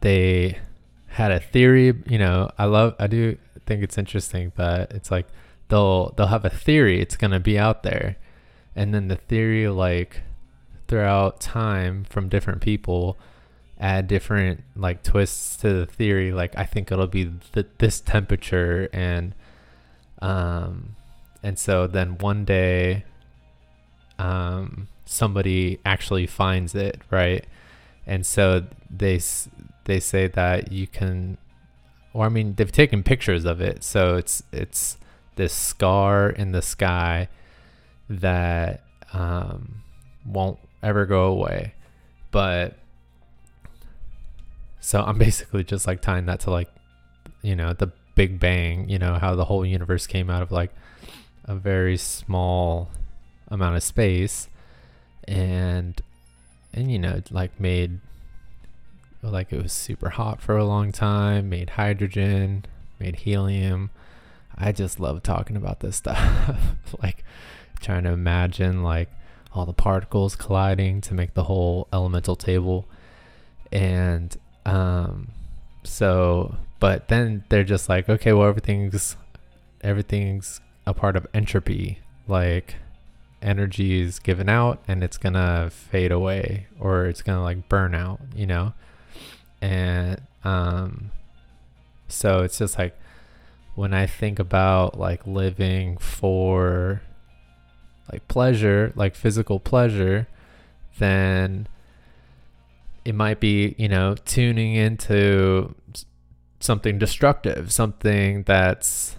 they 0.00 0.58
had 1.06 1.30
a 1.30 1.38
theory 1.38 1.94
you 2.06 2.18
know 2.18 2.50
i 2.58 2.64
love 2.64 2.94
i 2.98 3.06
do 3.06 3.38
think 3.66 3.82
it's 3.82 3.96
interesting 3.96 4.50
that 4.56 4.90
it's 4.92 5.10
like 5.10 5.26
they'll 5.68 6.12
they'll 6.16 6.26
have 6.26 6.44
a 6.44 6.50
theory 6.50 7.00
it's 7.00 7.16
going 7.16 7.30
to 7.30 7.40
be 7.40 7.58
out 7.58 7.82
there. 7.82 8.16
And 8.76 8.94
then 8.94 9.08
the 9.08 9.16
theory 9.16 9.68
like 9.68 10.22
throughout 10.86 11.40
time 11.40 12.04
from 12.04 12.28
different 12.28 12.60
people 12.60 13.18
add 13.82 14.06
different 14.06 14.62
like 14.76 15.02
twists 15.02 15.56
to 15.56 15.72
the 15.72 15.86
theory 15.86 16.32
like 16.32 16.56
i 16.56 16.64
think 16.64 16.90
it'll 16.92 17.06
be 17.06 17.30
th- 17.52 17.66
this 17.78 18.00
temperature 18.00 18.88
and 18.92 19.34
um 20.20 20.94
and 21.42 21.58
so 21.58 21.86
then 21.86 22.16
one 22.18 22.44
day 22.44 23.04
um 24.18 24.86
somebody 25.12 25.78
actually 25.84 26.26
finds 26.26 26.74
it 26.74 27.00
right? 27.10 27.44
And 28.06 28.26
so 28.26 28.64
they 28.90 29.20
they 29.84 30.00
say 30.00 30.26
that 30.28 30.72
you 30.72 30.86
can 30.86 31.38
or 32.12 32.26
i 32.26 32.28
mean 32.28 32.54
they've 32.54 32.72
taken 32.72 33.02
pictures 33.02 33.44
of 33.44 33.60
it. 33.60 33.84
So 33.84 34.16
it's 34.16 34.42
it's 34.52 34.96
this 35.36 35.52
scar 35.52 36.30
in 36.30 36.52
the 36.52 36.62
sky 36.62 37.28
that 38.08 38.82
um 39.12 39.82
won't 40.24 40.58
ever 40.82 41.06
go 41.06 41.24
away. 41.24 41.74
But 42.30 42.78
so 44.82 45.00
i'm 45.00 45.16
basically 45.26 45.64
just 45.64 45.86
like 45.86 46.02
tying 46.02 46.26
that 46.26 46.40
to 46.40 46.50
like 46.50 46.68
you 47.40 47.56
know 47.56 47.72
the 47.72 47.90
big 48.14 48.38
bang 48.38 48.86
you 48.90 48.98
know 48.98 49.14
how 49.14 49.34
the 49.34 49.46
whole 49.46 49.64
universe 49.64 50.06
came 50.06 50.28
out 50.28 50.42
of 50.42 50.52
like 50.52 50.70
a 51.46 51.54
very 51.54 51.96
small 51.96 52.90
amount 53.48 53.74
of 53.74 53.82
space 53.82 54.50
and 55.26 56.02
and 56.74 56.92
you 56.92 56.98
know 56.98 57.22
like 57.30 57.58
made 57.58 57.98
like 59.22 59.50
it 59.50 59.62
was 59.62 59.72
super 59.72 60.10
hot 60.10 60.42
for 60.42 60.58
a 60.58 60.64
long 60.64 60.92
time 60.92 61.48
made 61.48 61.70
hydrogen 61.70 62.66
made 63.02 63.16
helium. 63.16 63.90
I 64.56 64.72
just 64.72 65.00
love 65.00 65.22
talking 65.22 65.56
about 65.56 65.80
this 65.80 65.96
stuff 66.02 66.76
like 67.02 67.24
trying 67.80 68.04
to 68.04 68.10
imagine 68.10 68.82
like 68.82 69.10
all 69.52 69.66
the 69.66 69.72
particles 69.72 70.36
colliding 70.36 71.00
to 71.02 71.14
make 71.14 71.34
the 71.34 71.44
whole 71.44 71.88
elemental 71.92 72.36
table. 72.36 72.86
And 73.70 74.34
um 74.64 75.28
so 75.84 76.54
but 76.78 77.08
then 77.08 77.44
they're 77.48 77.64
just 77.64 77.88
like 77.88 78.08
okay 78.08 78.32
well 78.32 78.48
everything's 78.48 79.16
everything's 79.82 80.60
a 80.86 80.94
part 80.94 81.16
of 81.16 81.26
entropy. 81.34 81.98
Like 82.26 82.76
energy 83.40 84.00
is 84.00 84.18
given 84.20 84.48
out 84.48 84.80
and 84.86 85.02
it's 85.02 85.18
gonna 85.18 85.68
fade 85.70 86.12
away 86.12 86.66
or 86.78 87.06
it's 87.06 87.22
gonna 87.22 87.42
like 87.42 87.68
burn 87.68 87.94
out 87.94 88.20
you 88.34 88.46
know? 88.46 88.72
And 89.60 90.20
um 90.44 91.10
so 92.08 92.42
it's 92.42 92.58
just 92.58 92.78
like 92.78 92.98
when 93.74 93.94
i 93.94 94.06
think 94.06 94.38
about 94.38 94.98
like 94.98 95.26
living 95.26 95.96
for 95.96 97.00
like 98.12 98.26
pleasure 98.28 98.92
like 98.96 99.14
physical 99.14 99.58
pleasure 99.58 100.26
then 100.98 101.66
it 103.04 103.14
might 103.14 103.40
be 103.40 103.74
you 103.78 103.88
know 103.88 104.14
tuning 104.24 104.74
into 104.74 105.74
something 106.60 106.98
destructive 106.98 107.72
something 107.72 108.42
that's 108.44 109.16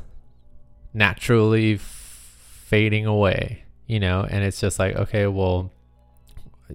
naturally 0.94 1.76
f- 1.76 2.62
fading 2.66 3.06
away 3.06 3.64
you 3.88 4.00
know? 4.00 4.26
And 4.30 4.44
it's 4.44 4.60
just 4.60 4.80
like 4.80 4.96
okay 4.96 5.28
well 5.28 5.72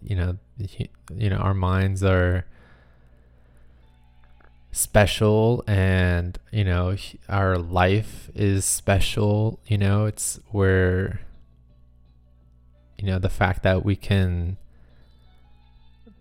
you 0.02 0.14
know 0.14 0.36
you 1.16 1.30
know 1.30 1.36
our 1.36 1.54
minds 1.54 2.04
are 2.04 2.44
special 4.70 5.64
and 5.66 6.38
you 6.52 6.62
know 6.62 6.94
our 7.28 7.58
life 7.58 8.30
is 8.34 8.64
special 8.64 9.60
you 9.66 9.78
know? 9.78 10.06
It's 10.06 10.38
where 10.50 11.20
you 12.98 13.06
know 13.06 13.18
the 13.18 13.30
fact 13.30 13.62
that 13.62 13.84
we 13.84 13.96
can 13.96 14.58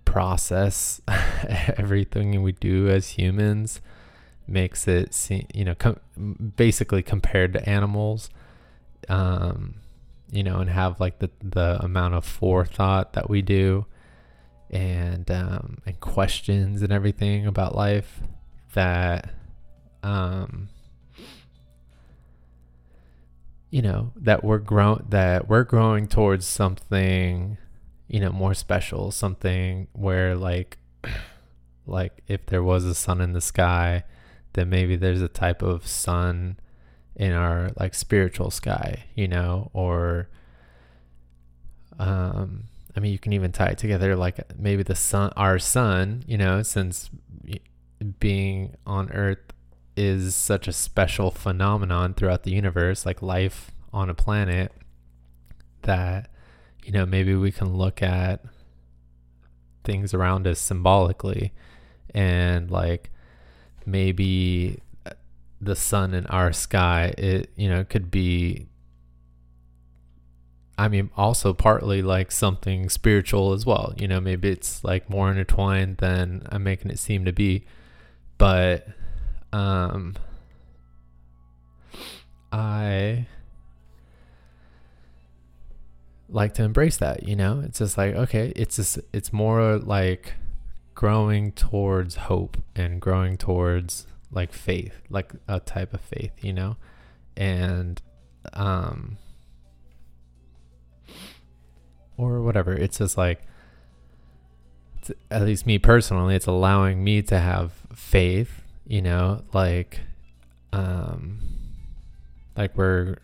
process 0.08 1.02
everything 1.78 2.41
we 2.41 2.54
do 2.54 2.88
as 2.88 3.10
humans 3.10 3.82
makes 4.48 4.88
it 4.88 5.13
seem 5.13 5.46
you 5.54 5.65
know 5.65 5.76
com- 5.76 6.00
basically 6.56 7.04
compared 7.04 7.52
to 7.52 7.70
animals 7.70 8.30
um 9.10 9.76
you 10.32 10.41
know 10.41 10.60
and 10.60 10.70
have 10.70 10.98
like 11.02 11.20
the 11.20 11.30
the 11.43 11.78
amount 11.84 12.13
of 12.13 12.24
forethought 12.24 13.12
that 13.12 13.30
we 13.30 13.41
do 13.41 13.86
and 14.70 15.30
um 15.30 15.78
and 15.86 16.00
questions 16.00 16.82
and 16.82 16.93
everything 16.93 17.46
about 17.46 17.76
life 17.76 18.22
that 18.74 19.34
um 20.04 20.70
you 23.70 23.82
know 23.82 24.13
that 24.15 24.41
we're 24.41 24.58
grown 24.58 25.06
that 25.10 25.50
we're 25.50 25.65
growing 25.65 26.08
towards 26.08 26.46
something 26.46 27.58
you 28.08 28.20
know 28.20 28.32
more 28.32 28.54
special 28.54 29.12
something 29.12 29.88
where 29.93 30.36
like 30.36 30.78
like 31.86 32.22
if 32.28 32.46
there 32.48 32.63
was 32.63 32.86
a 32.86 32.96
sun 32.96 33.22
in 33.22 33.34
the 33.34 33.41
sky 33.41 34.04
then 34.54 34.70
maybe 34.70 34.96
there's 34.96 35.22
a 35.22 35.28
type 35.28 35.62
of 35.62 35.86
sun 35.86 36.58
in 37.15 37.32
our 37.32 37.72
like 37.80 37.93
spiritual 37.93 38.50
sky 38.50 39.04
you 39.15 39.28
know 39.28 39.70
or 39.74 40.30
um 42.00 42.63
i 42.96 43.00
mean 43.00 43.12
you 43.12 43.20
can 43.20 43.34
even 43.34 43.52
tie 43.52 43.67
it 43.67 43.78
together 43.78 44.15
like 44.15 44.39
maybe 44.58 44.84
the 44.84 44.96
sun 44.96 45.32
our 45.36 45.60
sun 45.60 46.24
you 46.28 46.38
know 46.38 46.62
since 46.62 47.10
being 48.20 48.76
on 48.86 49.12
earth 49.12 49.39
is 49.96 50.36
such 50.36 50.67
a 50.67 50.74
special 50.74 51.32
phenomenon 51.32 52.13
throughout 52.13 52.43
the 52.43 52.52
universe 52.52 53.06
like 53.06 53.22
life 53.22 53.72
on 53.91 54.10
a 54.10 54.13
planet 54.13 54.72
that 55.82 56.30
you 56.84 56.92
know 56.92 57.06
maybe 57.06 57.36
we 57.36 57.52
can 57.52 57.76
look 57.76 58.02
at 58.02 58.44
things 59.84 60.13
around 60.13 60.46
us 60.48 60.60
symbolically 60.60 61.54
and 62.13 62.70
like 62.70 63.10
maybe 63.86 64.80
uh, 65.06 65.12
the 65.62 65.76
sun 65.76 66.13
in 66.13 66.26
our 66.28 66.52
sky 66.52 67.13
it 67.18 67.50
you 67.56 67.70
know 67.70 67.84
could 67.84 68.12
be 68.12 68.68
I 70.78 70.90
mean, 70.90 71.10
also 71.18 71.54
partly 71.54 72.04
like 72.04 72.32
something 72.32 72.90
spiritual 72.90 73.54
as 73.54 73.66
well. 73.66 73.94
You 73.98 74.08
know, 74.08 74.22
maybe 74.22 74.50
it's 74.50 74.84
like 74.84 75.10
more 75.10 75.32
intertwined 75.32 75.98
than 75.98 76.44
I'm 76.52 76.63
making 76.63 76.92
it 76.92 77.00
seem 77.00 77.26
to 77.26 77.34
be. 77.34 77.66
But 78.38 78.88
um 79.52 80.16
I 82.52 83.26
like 86.30 86.54
to 86.56 86.63
embrace 86.63 86.98
that, 86.98 87.28
you 87.28 87.36
know? 87.36 87.62
It's 87.66 87.80
just 87.80 87.98
like, 87.98 88.16
okay, 88.16 88.52
it's 88.56 88.76
just 88.76 89.00
it's 89.13 89.32
more 89.32 89.78
like 89.78 90.34
growing 90.96 91.52
towards 91.52 92.16
hope 92.16 92.58
and 92.76 93.00
growing 93.00 93.38
towards 93.38 94.08
like 94.32 94.52
faith, 94.52 95.02
like 95.10 95.32
a 95.48 95.60
type 95.60 95.94
of 95.94 96.02
faith, 96.02 96.32
you 96.42 96.54
know? 96.54 96.78
And 97.36 98.02
um 98.54 99.18
or 102.18 102.42
whatever. 102.42 102.74
It's 102.74 102.98
just 102.98 103.18
like 103.18 103.42
it's, 105.00 105.12
at 105.32 105.44
least 105.44 105.66
me 105.66 105.78
personally, 105.78 106.36
it's 106.36 106.48
allowing 106.48 107.04
me 107.04 107.22
to 107.24 107.40
have 107.40 107.72
faith, 107.94 108.63
you 108.86 109.02
know, 109.02 109.44
like 109.54 110.02
um 110.74 111.40
like 112.58 112.76
where 112.76 113.18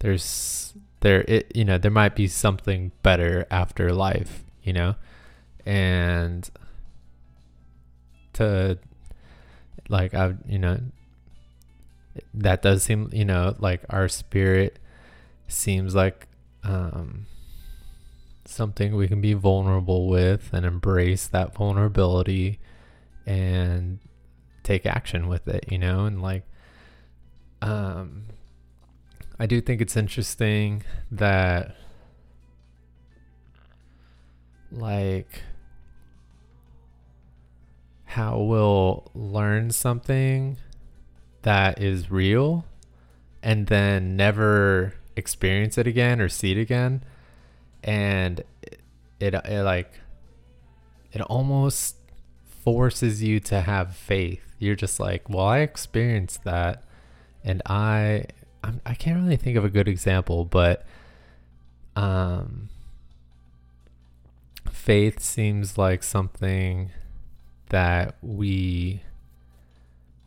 there's 0.00 0.74
there 1.00 1.22
it 1.22 1.52
you 1.54 1.64
know, 1.64 1.78
there 1.78 1.90
might 1.90 2.14
be 2.14 2.26
something 2.26 2.92
better 3.02 3.46
after 3.50 3.92
life, 3.92 4.44
you 4.62 4.72
know? 4.72 4.94
And 5.66 6.48
to 8.34 8.78
like 9.88 10.14
I 10.14 10.34
you 10.46 10.58
know 10.58 10.80
that 12.34 12.62
does 12.62 12.82
seem 12.82 13.10
you 13.12 13.24
know 13.24 13.54
like 13.58 13.82
our 13.90 14.08
spirit 14.08 14.78
seems 15.48 15.94
like 15.94 16.28
um 16.62 17.26
something 18.44 18.96
we 18.96 19.08
can 19.08 19.20
be 19.20 19.32
vulnerable 19.32 20.08
with 20.08 20.50
and 20.52 20.64
embrace 20.64 21.26
that 21.28 21.54
vulnerability 21.54 22.58
and 23.26 23.98
take 24.62 24.86
action 24.86 25.28
with 25.28 25.46
it 25.48 25.64
you 25.70 25.78
know 25.78 26.04
and 26.04 26.22
like 26.22 26.44
um 27.62 28.24
I 29.40 29.46
do 29.46 29.62
think 29.62 29.80
it's 29.80 29.96
interesting 29.96 30.84
that 31.10 31.74
like 34.70 35.44
how 38.04 38.38
we'll 38.38 39.10
learn 39.14 39.70
something 39.70 40.58
that 41.40 41.80
is 41.80 42.10
real 42.10 42.66
and 43.42 43.68
then 43.68 44.14
never 44.14 44.92
experience 45.16 45.78
it 45.78 45.86
again 45.86 46.20
or 46.20 46.28
see 46.28 46.52
it 46.52 46.58
again. 46.58 47.02
And 47.82 48.40
it, 48.60 48.82
it, 49.20 49.32
it 49.32 49.62
like 49.62 50.00
it 51.12 51.22
almost 51.22 51.96
forces 52.62 53.22
you 53.22 53.40
to 53.40 53.62
have 53.62 53.96
faith. 53.96 54.42
You're 54.58 54.76
just 54.76 55.00
like 55.00 55.30
well 55.30 55.46
i 55.46 55.60
experienced 55.60 56.44
that 56.44 56.84
and 57.42 57.62
i 57.64 58.26
I'm, 58.62 58.80
i 58.84 58.94
can't 58.94 59.22
really 59.22 59.36
think 59.36 59.56
of 59.56 59.64
a 59.64 59.70
good 59.70 59.88
example 59.88 60.44
but 60.44 60.84
um 61.96 62.68
faith 64.70 65.20
seems 65.20 65.76
like 65.78 66.02
something 66.02 66.90
that 67.68 68.16
we 68.22 69.02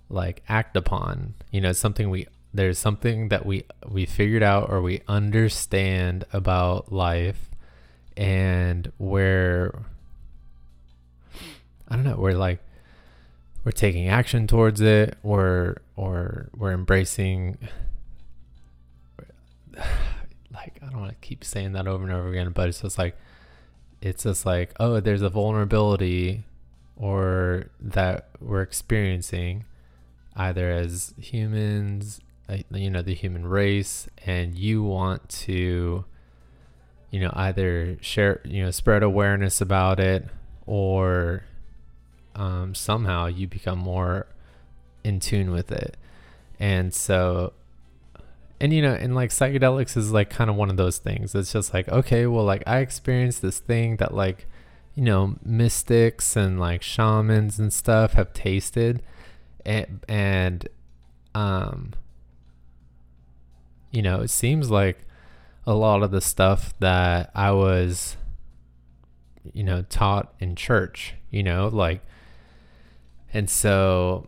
like 0.10 0.43
act 0.48 0.78
upon. 0.78 1.34
You 1.52 1.62
know 1.62 1.74
something 1.74 2.10
we 2.10 2.28
there's 2.54 2.78
something 2.78 3.30
that 3.30 3.46
we 3.46 3.63
we 3.89 4.06
figured 4.06 4.43
out 4.43 4.69
or 4.69 4.82
we 4.82 5.02
understand 5.08 6.26
about 6.32 6.91
life 6.91 7.50
and 8.15 8.91
where 8.98 9.84
I 11.88 11.96
don't 11.96 12.06
know, 12.06 12.17
we're 12.17 12.34
like 12.34 12.60
we're 13.63 13.72
taking 13.72 14.08
action 14.08 14.48
towards 14.48 14.82
it 14.82 15.17
or 15.24 15.78
or 15.96 16.50
we're 16.56 16.74
embracing 16.74 17.58
like 20.53 20.79
I 20.81 20.89
don't 20.89 20.99
want 20.99 21.12
to 21.12 21.27
keep 21.27 21.43
saying 21.43 21.73
that 21.73 21.88
over 21.88 22.03
and 22.03 22.13
over 22.13 22.29
again, 22.29 22.51
but 22.51 22.69
it's 22.69 22.81
just 22.81 22.97
like 22.97 23.17
it's 24.01 24.23
just 24.23 24.45
like, 24.45 24.73
oh, 24.79 24.99
there's 24.99 25.21
a 25.21 25.29
vulnerability 25.29 26.43
or 26.95 27.69
that 27.79 28.29
we're 28.39 28.62
experiencing 28.62 29.65
either 30.36 30.69
as 30.71 31.13
humans 31.19 32.19
uh, 32.49 32.57
you 32.71 32.89
know 32.89 33.01
the 33.01 33.13
human 33.13 33.45
race 33.45 34.07
and 34.25 34.55
you 34.55 34.83
want 34.83 35.27
to 35.29 36.03
you 37.09 37.19
know 37.19 37.31
either 37.33 37.97
share 38.01 38.41
you 38.43 38.63
know 38.63 38.71
spread 38.71 39.01
awareness 39.01 39.62
about 39.62 39.99
it 39.99 40.27
or 40.65 41.43
um, 42.36 42.73
somehow 42.73 43.27
you 43.27 43.47
become 43.47 43.79
more 43.79 44.27
in 45.03 45.19
tune 45.19 45.51
with 45.51 45.71
it. 45.71 45.97
And 46.59 46.93
so 46.93 47.53
and 48.63 48.73
you 48.73 48.82
know 48.82 48.93
and 48.93 49.13
like 49.13 49.30
psychedelics 49.30 49.97
is 49.97 50.12
like 50.12 50.30
kind 50.30 50.49
of 50.49 50.56
one 50.56 50.69
of 50.69 50.78
those 50.78 50.97
things. 50.97 51.36
It's 51.36 51.52
just 51.52 51.73
like 51.73 51.89
okay 51.89 52.26
well 52.26 52.45
like 52.45 52.63
i 52.65 52.80
experienced 52.80 53.41
this 53.41 53.60
thing 53.60 53.97
that 53.97 54.13
like 54.13 54.47
you 54.95 55.04
know 55.04 55.36
mystics 55.43 56.36
and 56.36 56.60
like 56.60 56.82
shamans 56.82 57.60
and 57.60 57.73
stuff 57.73 58.13
have 58.13 58.32
tasted 58.34 59.04
and 59.65 60.04
and 60.08 60.67
um 61.36 61.93
you 63.93 64.02
know, 64.02 64.21
it 64.21 64.30
seems 64.32 64.71
like 64.71 65.06
a 65.65 65.73
lot 65.73 66.02
of 66.02 66.12
the 66.12 66.19
stuff 66.19 66.73
that 66.80 67.30
I 67.36 67.52
was, 67.52 68.17
you 69.54 69.63
know, 69.63 69.84
taught 69.84 70.34
in 70.39 70.56
church, 70.56 71.13
you 71.30 71.43
know, 71.43 71.67
like, 71.67 72.02
and 73.32 73.47
so, 73.47 74.28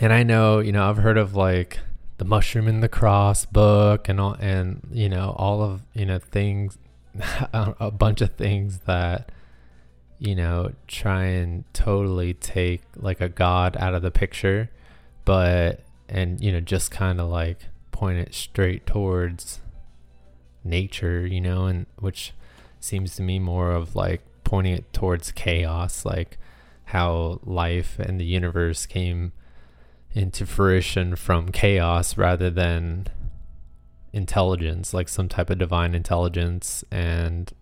and 0.00 0.14
I 0.14 0.22
know, 0.22 0.60
you 0.60 0.72
know, 0.72 0.88
I've 0.88 0.96
heard 0.96 1.18
of 1.18 1.36
like 1.36 1.78
the 2.18 2.24
mushroom 2.24 2.68
in 2.68 2.80
the 2.80 2.88
cross 2.88 3.44
book 3.44 4.08
and 4.08 4.20
all, 4.20 4.34
and, 4.34 4.86
you 4.92 5.08
know, 5.08 5.34
all 5.36 5.62
of, 5.62 5.82
you 5.94 6.06
know, 6.06 6.18
things, 6.18 6.78
a 7.52 7.90
bunch 7.90 8.20
of 8.20 8.34
things 8.34 8.80
that, 8.86 9.30
you 10.18 10.34
know, 10.34 10.72
try 10.86 11.24
and 11.24 11.64
totally 11.72 12.34
take 12.34 12.82
like 12.96 13.20
a 13.20 13.28
God 13.28 13.76
out 13.78 13.94
of 13.94 14.02
the 14.02 14.10
picture, 14.10 14.70
but, 15.24 15.84
and, 16.08 16.40
you 16.42 16.52
know, 16.52 16.60
just 16.60 16.90
kind 16.90 17.20
of 17.20 17.28
like, 17.28 17.58
point 17.98 18.16
it 18.16 18.32
straight 18.32 18.86
towards 18.86 19.60
nature, 20.62 21.26
you 21.26 21.40
know, 21.40 21.66
and 21.66 21.84
which 21.98 22.32
seems 22.78 23.16
to 23.16 23.22
me 23.22 23.40
more 23.40 23.72
of 23.72 23.96
like 23.96 24.22
pointing 24.44 24.72
it 24.72 24.92
towards 24.92 25.32
chaos, 25.32 26.04
like 26.04 26.38
how 26.84 27.40
life 27.42 27.98
and 27.98 28.20
the 28.20 28.24
universe 28.24 28.86
came 28.86 29.32
into 30.14 30.46
fruition 30.46 31.16
from 31.16 31.50
chaos 31.50 32.16
rather 32.16 32.50
than 32.50 33.06
intelligence, 34.12 34.92
like 34.94 35.08
some 35.08 35.28
type 35.28 35.50
of 35.50 35.58
divine 35.58 35.94
intelligence 35.94 36.84
and 36.90 37.52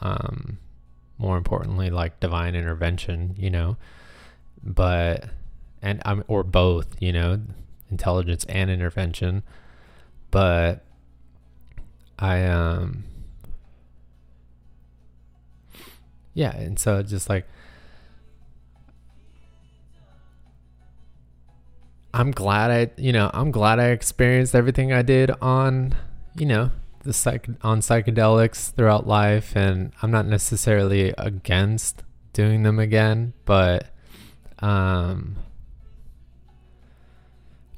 um 0.00 0.58
more 1.18 1.36
importantly 1.36 1.90
like 1.90 2.18
divine 2.20 2.54
intervention, 2.54 3.34
you 3.38 3.50
know. 3.50 3.76
But 4.62 5.26
and 5.80 6.02
I'm 6.04 6.24
or 6.28 6.42
both, 6.42 7.00
you 7.00 7.12
know, 7.12 7.40
intelligence 7.90 8.44
and 8.48 8.70
intervention 8.70 9.42
but 10.32 10.84
I 12.18 12.44
um 12.46 13.04
yeah, 16.34 16.56
and 16.56 16.78
so 16.78 17.02
just 17.04 17.28
like 17.28 17.46
I'm 22.14 22.30
glad 22.30 22.70
I, 22.70 22.90
you 23.00 23.12
know, 23.12 23.30
I'm 23.32 23.50
glad 23.50 23.78
I 23.78 23.88
experienced 23.88 24.54
everything 24.54 24.92
I 24.92 25.02
did 25.02 25.30
on, 25.40 25.94
you 26.36 26.46
know, 26.46 26.70
the 27.04 27.12
psych 27.12 27.48
on 27.62 27.80
psychedelics 27.80 28.72
throughout 28.72 29.06
life 29.06 29.56
and 29.56 29.92
I'm 30.02 30.10
not 30.10 30.26
necessarily 30.26 31.14
against 31.18 32.02
doing 32.32 32.62
them 32.62 32.78
again, 32.78 33.32
but 33.44 33.88
um 34.60 35.36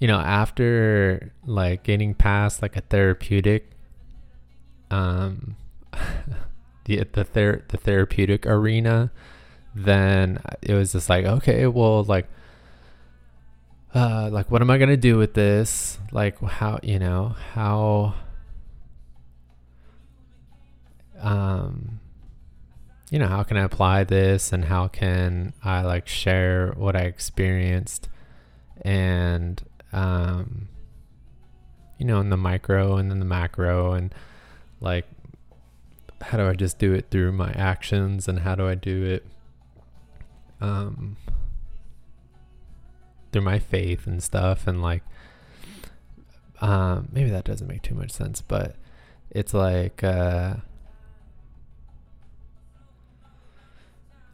you 0.04 0.08
know, 0.08 0.18
after 0.18 1.32
like 1.46 1.82
getting 1.82 2.12
past 2.12 2.60
like 2.60 2.76
a 2.76 2.82
therapeutic, 2.82 3.70
um, 4.90 5.56
the 6.84 7.04
the 7.10 7.24
ther- 7.24 7.64
the 7.68 7.78
therapeutic 7.78 8.44
arena, 8.46 9.10
then 9.74 10.40
it 10.60 10.74
was 10.74 10.92
just 10.92 11.08
like, 11.08 11.24
okay, 11.24 11.66
well, 11.66 12.04
like, 12.04 12.28
uh, 13.94 14.28
like 14.32 14.50
what 14.50 14.60
am 14.60 14.70
I 14.70 14.78
gonna 14.78 14.96
do 14.96 15.16
with 15.16 15.34
this? 15.34 15.98
Like, 16.12 16.40
how 16.40 16.80
you 16.82 16.98
know 16.98 17.36
how, 17.52 18.14
um, 21.20 22.00
you 23.10 23.18
know, 23.18 23.28
how 23.28 23.42
can 23.42 23.56
I 23.56 23.62
apply 23.62 24.04
this, 24.04 24.52
and 24.52 24.64
how 24.64 24.88
can 24.88 25.52
I 25.62 25.82
like 25.82 26.08
share 26.08 26.72
what 26.76 26.96
I 26.96 27.02
experienced, 27.02 28.08
and 28.82 29.62
um, 29.92 30.68
you 31.98 32.06
know, 32.06 32.20
in 32.20 32.30
the 32.30 32.36
micro 32.36 32.96
and 32.96 33.10
then 33.10 33.18
the 33.18 33.24
macro 33.24 33.92
and 33.92 34.14
like 34.80 35.06
how 36.20 36.38
do 36.38 36.46
I 36.46 36.54
just 36.54 36.78
do 36.78 36.92
it 36.92 37.06
through 37.10 37.32
my 37.32 37.52
actions 37.52 38.28
and 38.28 38.40
how 38.40 38.54
do 38.54 38.66
I 38.66 38.74
do 38.74 39.04
it 39.04 39.26
um 40.60 41.16
through 43.34 43.42
my 43.42 43.58
faith 43.58 44.06
and 44.06 44.22
stuff 44.22 44.68
and 44.68 44.80
like 44.80 45.02
um 46.60 47.08
maybe 47.10 47.30
that 47.30 47.42
doesn't 47.42 47.66
make 47.66 47.82
too 47.82 47.96
much 47.96 48.12
sense 48.12 48.40
but 48.40 48.76
it's 49.32 49.52
like 49.52 50.04
uh 50.04 50.54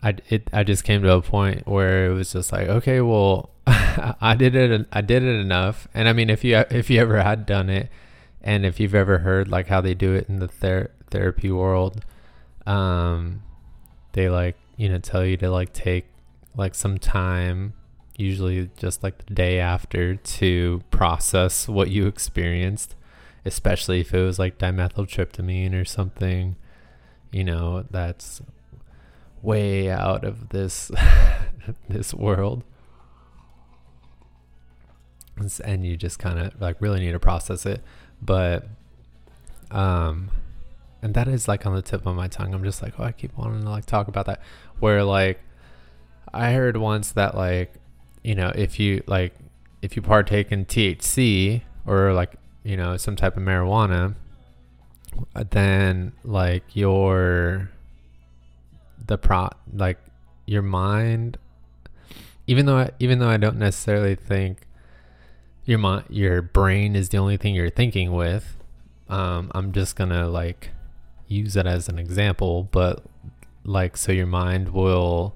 I 0.02 0.16
it 0.28 0.50
I 0.52 0.64
just 0.64 0.84
came 0.84 1.02
to 1.02 1.14
a 1.14 1.22
point 1.22 1.66
where 1.66 2.10
it 2.10 2.12
was 2.12 2.30
just 2.34 2.52
like 2.52 2.68
okay 2.68 3.00
well 3.00 3.48
I 3.66 4.36
did 4.38 4.54
it 4.54 4.86
I 4.92 5.00
did 5.00 5.22
it 5.22 5.40
enough. 5.40 5.88
And 5.94 6.06
I 6.06 6.12
mean 6.12 6.28
if 6.28 6.44
you 6.44 6.58
if 6.70 6.90
you 6.90 7.00
ever 7.00 7.22
had 7.22 7.46
done 7.46 7.70
it 7.70 7.88
and 8.42 8.66
if 8.66 8.78
you've 8.78 8.94
ever 8.94 9.20
heard 9.20 9.48
like 9.48 9.68
how 9.68 9.80
they 9.80 9.94
do 9.94 10.12
it 10.14 10.28
in 10.28 10.40
the 10.40 10.48
ther- 10.48 10.90
therapy 11.10 11.50
world 11.50 12.04
um 12.66 13.42
they 14.12 14.28
like 14.28 14.56
you 14.76 14.90
know 14.90 14.98
tell 14.98 15.24
you 15.24 15.38
to 15.38 15.50
like 15.50 15.72
take 15.72 16.04
like 16.54 16.74
some 16.74 16.98
time 16.98 17.72
usually 18.20 18.70
just 18.76 19.02
like 19.02 19.24
the 19.26 19.34
day 19.34 19.58
after 19.58 20.14
to 20.16 20.82
process 20.90 21.66
what 21.66 21.90
you 21.90 22.06
experienced 22.06 22.94
especially 23.44 24.00
if 24.00 24.12
it 24.12 24.22
was 24.22 24.38
like 24.38 24.58
dimethyltryptamine 24.58 25.74
or 25.74 25.84
something 25.84 26.56
you 27.32 27.42
know 27.42 27.84
that's 27.90 28.42
way 29.42 29.90
out 29.90 30.24
of 30.24 30.50
this 30.50 30.90
this 31.88 32.14
world. 32.14 32.64
And 35.64 35.86
you 35.86 35.96
just 35.96 36.18
kind 36.18 36.38
of 36.38 36.60
like 36.60 36.76
really 36.80 37.00
need 37.00 37.12
to 37.12 37.18
process 37.18 37.64
it. 37.64 37.82
But 38.20 38.68
um 39.70 40.30
and 41.02 41.14
that 41.14 41.28
is 41.28 41.48
like 41.48 41.64
on 41.64 41.74
the 41.74 41.82
tip 41.82 42.04
of 42.04 42.14
my 42.14 42.28
tongue. 42.28 42.52
I'm 42.52 42.64
just 42.64 42.82
like 42.82 42.94
oh 42.98 43.04
i 43.04 43.12
keep 43.12 43.36
wanting 43.36 43.62
to 43.62 43.70
like 43.70 43.86
talk 43.86 44.08
about 44.08 44.26
that. 44.26 44.40
Where 44.78 45.04
like 45.04 45.40
i 46.32 46.52
heard 46.52 46.76
once 46.76 47.12
that 47.12 47.34
like 47.34 47.74
you 48.22 48.34
know 48.34 48.52
if 48.54 48.78
you 48.78 49.02
like 49.06 49.34
if 49.82 49.96
you 49.96 50.02
partake 50.02 50.52
in 50.52 50.64
thc 50.64 51.62
or 51.86 52.12
like 52.12 52.34
you 52.62 52.76
know 52.76 52.96
some 52.96 53.16
type 53.16 53.36
of 53.36 53.42
marijuana 53.42 54.14
then 55.50 56.12
like 56.24 56.64
your 56.74 57.70
the 59.06 59.16
pro 59.16 59.48
like 59.72 59.98
your 60.46 60.62
mind 60.62 61.38
even 62.46 62.66
though 62.66 62.78
I, 62.78 62.90
even 62.98 63.20
though 63.20 63.28
I 63.28 63.36
don't 63.36 63.58
necessarily 63.58 64.14
think 64.14 64.66
your 65.64 65.78
mind 65.78 66.04
your 66.08 66.42
brain 66.42 66.96
is 66.96 67.08
the 67.10 67.18
only 67.18 67.36
thing 67.36 67.54
you're 67.54 67.70
thinking 67.70 68.12
with 68.12 68.56
um 69.08 69.50
I'm 69.54 69.72
just 69.72 69.96
to 70.10 70.26
like 70.26 70.70
use 71.28 71.56
it 71.56 71.66
as 71.66 71.88
an 71.88 71.98
example 71.98 72.68
but 72.70 73.04
like 73.64 73.96
so 73.96 74.10
your 74.12 74.26
mind 74.26 74.70
will 74.70 75.34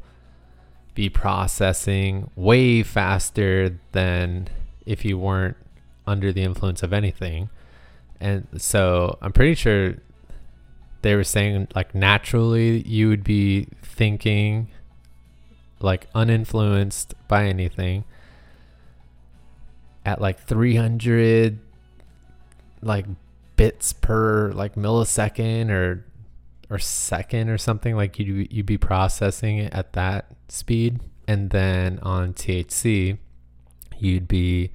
be 0.94 1.08
processing 1.08 2.30
way 2.36 2.82
faster 2.82 3.78
than 3.92 4.48
if 4.86 5.04
you 5.04 5.18
weren't 5.18 5.56
under 6.06 6.32
the 6.32 6.42
influence 6.42 6.82
of 6.82 6.92
anything. 6.92 7.50
And 8.20 8.46
so 8.56 9.18
I'm 9.20 9.32
pretty 9.32 9.54
sure 9.54 9.96
they 11.02 11.14
were 11.14 11.24
saying 11.24 11.68
like 11.74 11.94
naturally 11.94 12.82
you 12.82 13.08
would 13.08 13.24
be 13.24 13.68
thinking 13.82 14.68
like 15.80 16.10
uninfluenced 16.14 17.12
by 17.28 17.44
anything 17.46 18.04
at 20.06 20.20
like 20.20 20.40
300 20.40 21.58
like 22.80 23.06
bits 23.56 23.92
per 23.92 24.52
like 24.52 24.74
millisecond 24.74 25.70
or 25.70 26.04
or 26.70 26.78
second 26.78 27.50
or 27.50 27.58
something. 27.58 27.96
Like 27.96 28.18
you 28.18 28.46
you'd 28.50 28.66
be 28.66 28.78
processing 28.78 29.58
it 29.58 29.74
at 29.74 29.92
that 29.94 30.33
speed 30.48 31.00
and 31.26 31.50
then 31.50 31.98
on 32.02 32.34
THC 32.34 33.18
you'd 33.98 34.28
be 34.28 34.70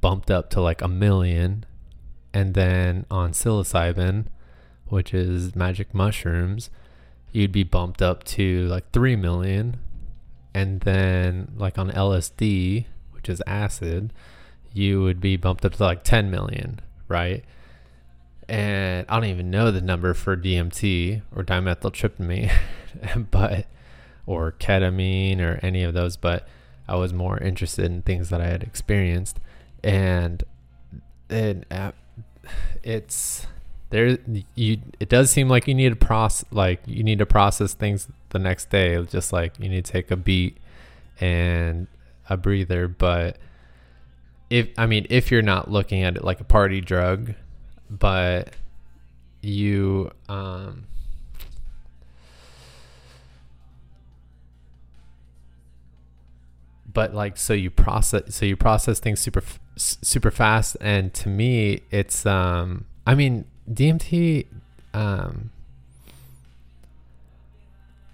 bumped 0.00 0.30
up 0.30 0.50
to 0.50 0.60
like 0.60 0.80
a 0.80 0.88
million 0.88 1.64
and 2.32 2.54
then 2.54 3.04
on 3.10 3.32
psilocybin 3.32 4.26
which 4.92 5.14
is 5.14 5.56
magic 5.56 5.94
mushrooms, 5.94 6.68
you'd 7.32 7.50
be 7.50 7.62
bumped 7.62 8.02
up 8.02 8.22
to 8.24 8.68
like 8.68 8.90
3 8.92 9.16
million. 9.16 9.80
And 10.52 10.80
then, 10.80 11.52
like 11.56 11.78
on 11.78 11.90
LSD, 11.90 12.84
which 13.12 13.30
is 13.30 13.42
acid, 13.46 14.12
you 14.74 15.00
would 15.00 15.18
be 15.18 15.38
bumped 15.38 15.64
up 15.64 15.76
to 15.76 15.82
like 15.82 16.04
10 16.04 16.30
million, 16.30 16.78
right? 17.08 17.42
And 18.50 19.06
I 19.08 19.14
don't 19.18 19.30
even 19.30 19.50
know 19.50 19.70
the 19.70 19.80
number 19.80 20.12
for 20.12 20.36
DMT 20.36 21.22
or 21.34 21.42
dimethyltryptamine, 21.42 22.52
but, 23.30 23.64
or 24.26 24.52
ketamine 24.52 25.40
or 25.40 25.58
any 25.62 25.82
of 25.82 25.94
those, 25.94 26.16
but 26.16 26.46
I 26.88 26.96
was 26.96 27.12
more 27.12 27.38
interested 27.38 27.86
in 27.86 28.02
things 28.02 28.28
that 28.30 28.40
I 28.40 28.46
had 28.46 28.62
experienced. 28.62 29.40
And 29.82 30.42
it, 31.28 31.64
uh, 31.70 31.92
it's, 32.82 33.46
there 33.92 34.16
you 34.54 34.78
it 35.00 35.10
does 35.10 35.30
seem 35.30 35.50
like 35.50 35.68
you 35.68 35.74
need 35.74 35.90
to 35.90 35.96
process 35.96 36.46
like 36.50 36.80
you 36.86 37.04
need 37.04 37.18
to 37.18 37.26
process 37.26 37.74
things 37.74 38.08
the 38.30 38.38
next 38.38 38.70
day 38.70 39.00
just 39.04 39.34
like 39.34 39.60
you 39.60 39.68
need 39.68 39.84
to 39.84 39.92
take 39.92 40.10
a 40.10 40.16
beat 40.16 40.56
and 41.20 41.86
a 42.30 42.36
breather 42.38 42.88
but 42.88 43.36
if 44.48 44.66
i 44.78 44.86
mean 44.86 45.06
if 45.10 45.30
you're 45.30 45.42
not 45.42 45.70
looking 45.70 46.02
at 46.02 46.16
it 46.16 46.24
like 46.24 46.40
a 46.40 46.44
party 46.44 46.80
drug 46.80 47.34
but 47.90 48.54
you 49.42 50.10
um 50.26 50.86
but 56.92 57.14
like 57.14 57.36
so 57.36 57.52
you 57.52 57.70
process 57.70 58.34
so 58.34 58.44
you 58.44 58.56
process 58.56 58.98
things 58.98 59.20
super 59.20 59.42
super 59.76 60.30
fast 60.30 60.76
and 60.80 61.14
to 61.14 61.28
me 61.28 61.80
it's 61.90 62.26
um 62.26 62.84
i 63.06 63.14
mean 63.14 63.44
DMT 63.70 64.46
um 64.92 65.50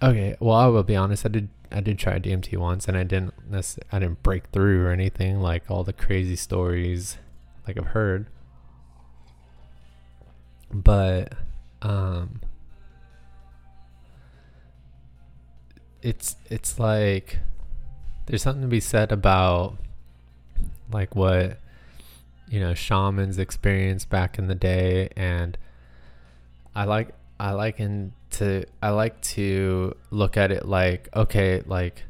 Okay, 0.01 0.37
well 0.39 0.57
I 0.57 0.67
will 0.67 0.85
be 0.85 0.95
honest, 0.95 1.27
I 1.27 1.29
did 1.29 1.49
I 1.71 1.81
did 1.81 1.99
try 1.99 2.19
DMT 2.19 2.57
once 2.57 2.87
and 2.89 2.97
I 2.97 3.03
didn't 3.03 3.35
I 3.93 3.99
didn't 3.99 4.23
break 4.23 4.47
through 4.53 4.87
or 4.87 4.91
anything 4.91 5.41
like 5.41 5.71
all 5.71 5.85
the 5.85 5.93
crazy 5.93 6.37
stories 6.37 7.19
like 7.67 7.77
I've 7.77 7.87
heard. 7.89 8.27
But 10.73 11.35
um 11.83 12.41
it's 16.01 16.37
it's 16.49 16.79
like 16.79 17.41
there's 18.29 18.43
something 18.43 18.63
to 18.63 18.69
be 18.69 18.81
said 18.81 19.11
about 19.11 19.79
like 20.93 21.17
what 21.17 21.59
you 22.49 22.61
know 22.61 22.75
shamans 22.75 23.39
experienced 23.39 24.11
back 24.11 24.39
in 24.39 24.47
the 24.47 24.55
day. 24.55 25.09
And 25.17 25.57
i 26.75 26.85
like 26.85 27.09
i 27.41 27.51
like 27.51 27.81
in 27.81 28.13
to 28.31 28.65
i 28.83 28.91
like 28.91 29.21
to 29.23 29.97
look 30.11 30.37
at 30.37 30.53
it 30.53 30.67
like 30.67 31.09
okay 31.17 31.63
like 31.67 32.05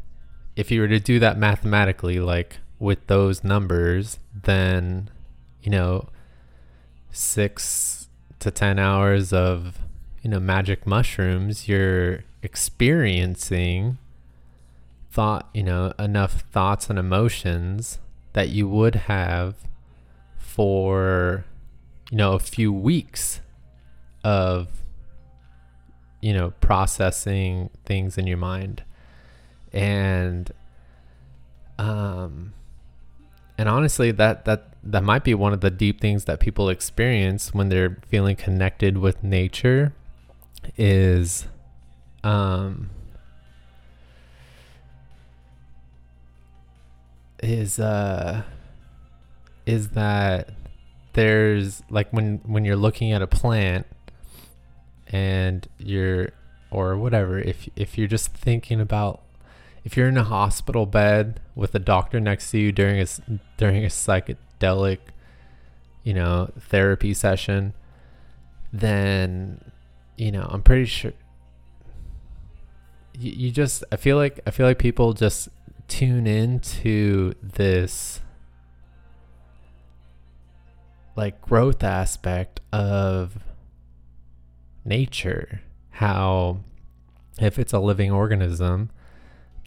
if 0.56 0.70
you 0.70 0.80
were 0.80 0.88
to 0.88 0.98
do 0.98 1.20
that 1.20 1.38
mathematically 1.38 2.18
like 2.18 2.58
with 2.80 3.06
those 3.06 3.44
numbers 3.44 4.18
then 4.42 5.08
you 5.62 5.70
know 5.70 6.08
6 7.12 8.08
to 8.40 8.50
10 8.50 8.78
hours 8.78 9.32
of 9.32 9.78
you 10.22 10.30
know 10.30 10.40
magic 10.40 10.86
mushrooms 10.86 11.68
you're 11.68 12.24
experiencing 12.42 13.98
thought 15.18 15.48
you 15.52 15.64
know 15.64 15.92
enough 15.98 16.44
thoughts 16.52 16.88
and 16.88 16.96
emotions 16.96 17.98
that 18.34 18.50
you 18.50 18.68
would 18.68 18.94
have 18.94 19.56
for 20.38 21.44
you 22.08 22.16
know 22.16 22.34
a 22.34 22.38
few 22.38 22.72
weeks 22.72 23.40
of 24.22 24.68
you 26.20 26.32
know 26.32 26.52
processing 26.60 27.68
things 27.84 28.16
in 28.16 28.28
your 28.28 28.36
mind. 28.36 28.84
And 29.72 30.52
um 31.80 32.52
and 33.58 33.68
honestly 33.68 34.12
that 34.12 34.44
that 34.44 34.68
that 34.84 35.02
might 35.02 35.24
be 35.24 35.34
one 35.34 35.52
of 35.52 35.62
the 35.62 35.70
deep 35.72 36.00
things 36.00 36.26
that 36.26 36.38
people 36.38 36.68
experience 36.68 37.52
when 37.52 37.70
they're 37.70 37.98
feeling 38.06 38.36
connected 38.36 38.98
with 38.98 39.24
nature 39.24 39.92
is 40.76 41.48
um 42.22 42.90
is 47.42 47.78
uh 47.78 48.42
is 49.66 49.90
that 49.90 50.50
there's 51.12 51.82
like 51.90 52.10
when 52.12 52.40
when 52.44 52.64
you're 52.64 52.76
looking 52.76 53.12
at 53.12 53.22
a 53.22 53.26
plant 53.26 53.86
and 55.08 55.68
you're 55.78 56.30
or 56.70 56.96
whatever 56.96 57.38
if 57.38 57.68
if 57.76 57.96
you're 57.96 58.08
just 58.08 58.32
thinking 58.32 58.80
about 58.80 59.22
if 59.84 59.96
you're 59.96 60.08
in 60.08 60.18
a 60.18 60.24
hospital 60.24 60.84
bed 60.84 61.40
with 61.54 61.74
a 61.74 61.78
doctor 61.78 62.20
next 62.20 62.50
to 62.50 62.58
you 62.58 62.72
during 62.72 63.00
a 63.00 63.06
during 63.56 63.84
a 63.84 63.88
psychedelic 63.88 64.98
you 66.02 66.12
know 66.12 66.50
therapy 66.58 67.14
session 67.14 67.72
then 68.72 69.60
you 70.18 70.32
know, 70.32 70.46
I'm 70.50 70.62
pretty 70.62 70.84
sure 70.84 71.12
you, 73.14 73.32
you 73.32 73.50
just 73.50 73.84
I 73.90 73.96
feel 73.96 74.16
like 74.16 74.40
I 74.46 74.50
feel 74.50 74.66
like 74.66 74.78
people 74.78 75.14
just 75.14 75.48
tune 75.88 76.26
into 76.26 77.34
this 77.42 78.20
like 81.16 81.40
growth 81.40 81.82
aspect 81.82 82.60
of 82.72 83.38
nature. 84.84 85.62
How 85.90 86.60
if 87.40 87.58
it's 87.58 87.72
a 87.72 87.78
living 87.78 88.10
organism 88.10 88.90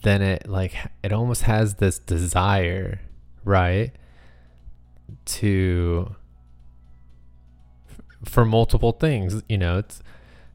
then 0.03 0.21
it 0.21 0.47
like 0.47 0.75
it 1.03 1.11
almost 1.13 1.43
has 1.43 1.75
this 1.75 1.99
desire 1.99 2.99
right 3.43 3.91
to 5.25 6.15
for 8.23 8.45
multiple 8.45 8.91
things 8.91 9.41
you 9.47 9.57
know 9.57 9.79
it's 9.79 10.01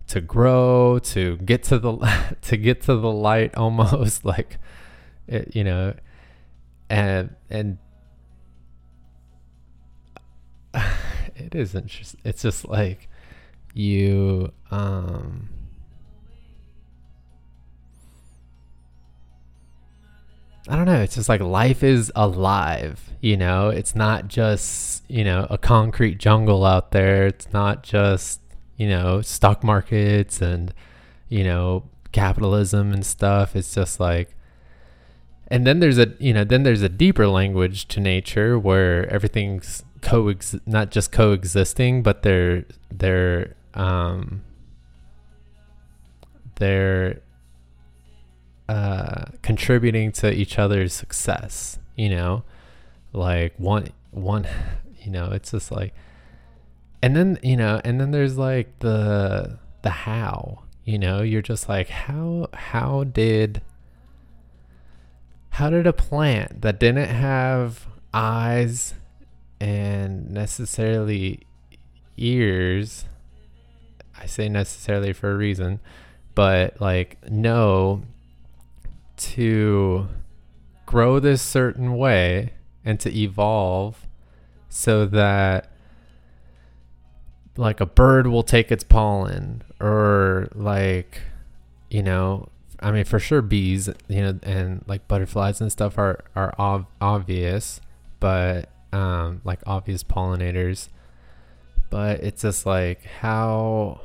to 0.06 0.20
grow 0.20 0.98
to 0.98 1.36
get 1.38 1.62
to 1.62 1.78
the 1.78 2.36
to 2.42 2.56
get 2.56 2.82
to 2.82 2.96
the 2.96 3.10
light 3.10 3.54
almost 3.56 4.24
like 4.24 4.58
it, 5.28 5.54
you 5.54 5.64
know 5.64 5.94
and 6.88 7.34
and 7.50 7.78
it 11.34 11.54
isn't 11.54 11.86
just 11.86 12.16
it's 12.24 12.42
just 12.42 12.66
like 12.68 13.08
you 13.74 14.52
um 14.70 15.48
I 20.68 20.74
don't 20.74 20.86
know. 20.86 21.00
It's 21.00 21.14
just 21.14 21.28
like 21.28 21.40
life 21.40 21.84
is 21.84 22.10
alive, 22.16 23.12
you 23.20 23.36
know? 23.36 23.68
It's 23.68 23.94
not 23.94 24.26
just, 24.26 25.08
you 25.08 25.22
know, 25.22 25.46
a 25.48 25.56
concrete 25.58 26.18
jungle 26.18 26.64
out 26.64 26.90
there. 26.90 27.28
It's 27.28 27.52
not 27.52 27.84
just, 27.84 28.40
you 28.76 28.88
know, 28.88 29.22
stock 29.22 29.62
markets 29.62 30.42
and, 30.42 30.74
you 31.28 31.44
know, 31.44 31.84
capitalism 32.10 32.92
and 32.92 33.06
stuff. 33.06 33.54
It's 33.54 33.72
just 33.72 34.00
like, 34.00 34.35
and 35.48 35.66
then 35.66 35.80
there's 35.80 35.98
a, 35.98 36.12
you 36.18 36.32
know, 36.32 36.44
then 36.44 36.62
there's 36.62 36.82
a 36.82 36.88
deeper 36.88 37.28
language 37.28 37.86
to 37.88 38.00
nature 38.00 38.58
where 38.58 39.08
everything's 39.12 39.84
coex, 40.02 40.54
not 40.66 40.90
just 40.90 41.12
coexisting, 41.12 42.02
but 42.02 42.22
they're, 42.22 42.64
they're, 42.90 43.54
um, 43.74 44.42
they're 46.56 47.20
uh, 48.68 49.26
contributing 49.42 50.12
to 50.12 50.32
each 50.32 50.58
other's 50.58 50.92
success. 50.92 51.78
You 51.94 52.10
know, 52.10 52.44
like 53.12 53.54
one 53.58 53.88
one, 54.10 54.46
you 55.02 55.10
know, 55.10 55.30
it's 55.30 55.52
just 55.52 55.70
like, 55.70 55.94
and 57.02 57.14
then 57.16 57.38
you 57.42 57.56
know, 57.56 57.80
and 57.84 58.00
then 58.00 58.10
there's 58.10 58.36
like 58.36 58.78
the 58.80 59.58
the 59.82 59.90
how. 59.90 60.62
You 60.84 61.00
know, 61.00 61.22
you're 61.22 61.42
just 61.42 61.68
like 61.68 61.88
how 61.88 62.48
how 62.54 63.04
did 63.04 63.60
how 65.56 65.70
did 65.70 65.86
a 65.86 65.92
plant 65.92 66.62
that 66.62 66.78
didn't 66.78 67.08
have 67.08 67.86
eyes 68.12 68.94
and 69.60 70.30
necessarily 70.30 71.40
ears 72.16 73.04
I 74.18 74.26
say 74.26 74.48
necessarily 74.48 75.12
for 75.12 75.30
a 75.30 75.36
reason, 75.36 75.80
but 76.34 76.80
like 76.80 77.18
know 77.30 78.02
to 79.18 80.08
grow 80.84 81.20
this 81.20 81.42
certain 81.42 81.96
way 81.96 82.54
and 82.84 82.98
to 83.00 83.14
evolve 83.14 84.06
so 84.68 85.06
that 85.06 85.70
like 87.56 87.80
a 87.80 87.86
bird 87.86 88.26
will 88.26 88.42
take 88.42 88.70
its 88.70 88.84
pollen 88.84 89.62
or 89.80 90.48
like 90.54 91.22
you 91.88 92.02
know 92.02 92.48
i 92.80 92.90
mean 92.90 93.04
for 93.04 93.18
sure 93.18 93.42
bees 93.42 93.88
you 94.08 94.20
know 94.20 94.38
and 94.42 94.84
like 94.86 95.06
butterflies 95.08 95.60
and 95.60 95.72
stuff 95.72 95.98
are 95.98 96.24
are 96.34 96.54
ob- 96.58 96.86
obvious 97.00 97.80
but 98.20 98.68
um 98.92 99.40
like 99.44 99.60
obvious 99.66 100.02
pollinators. 100.02 100.88
But 101.90 102.20
it's 102.20 102.42
just 102.42 102.66
like 102.66 103.04
how 103.04 104.00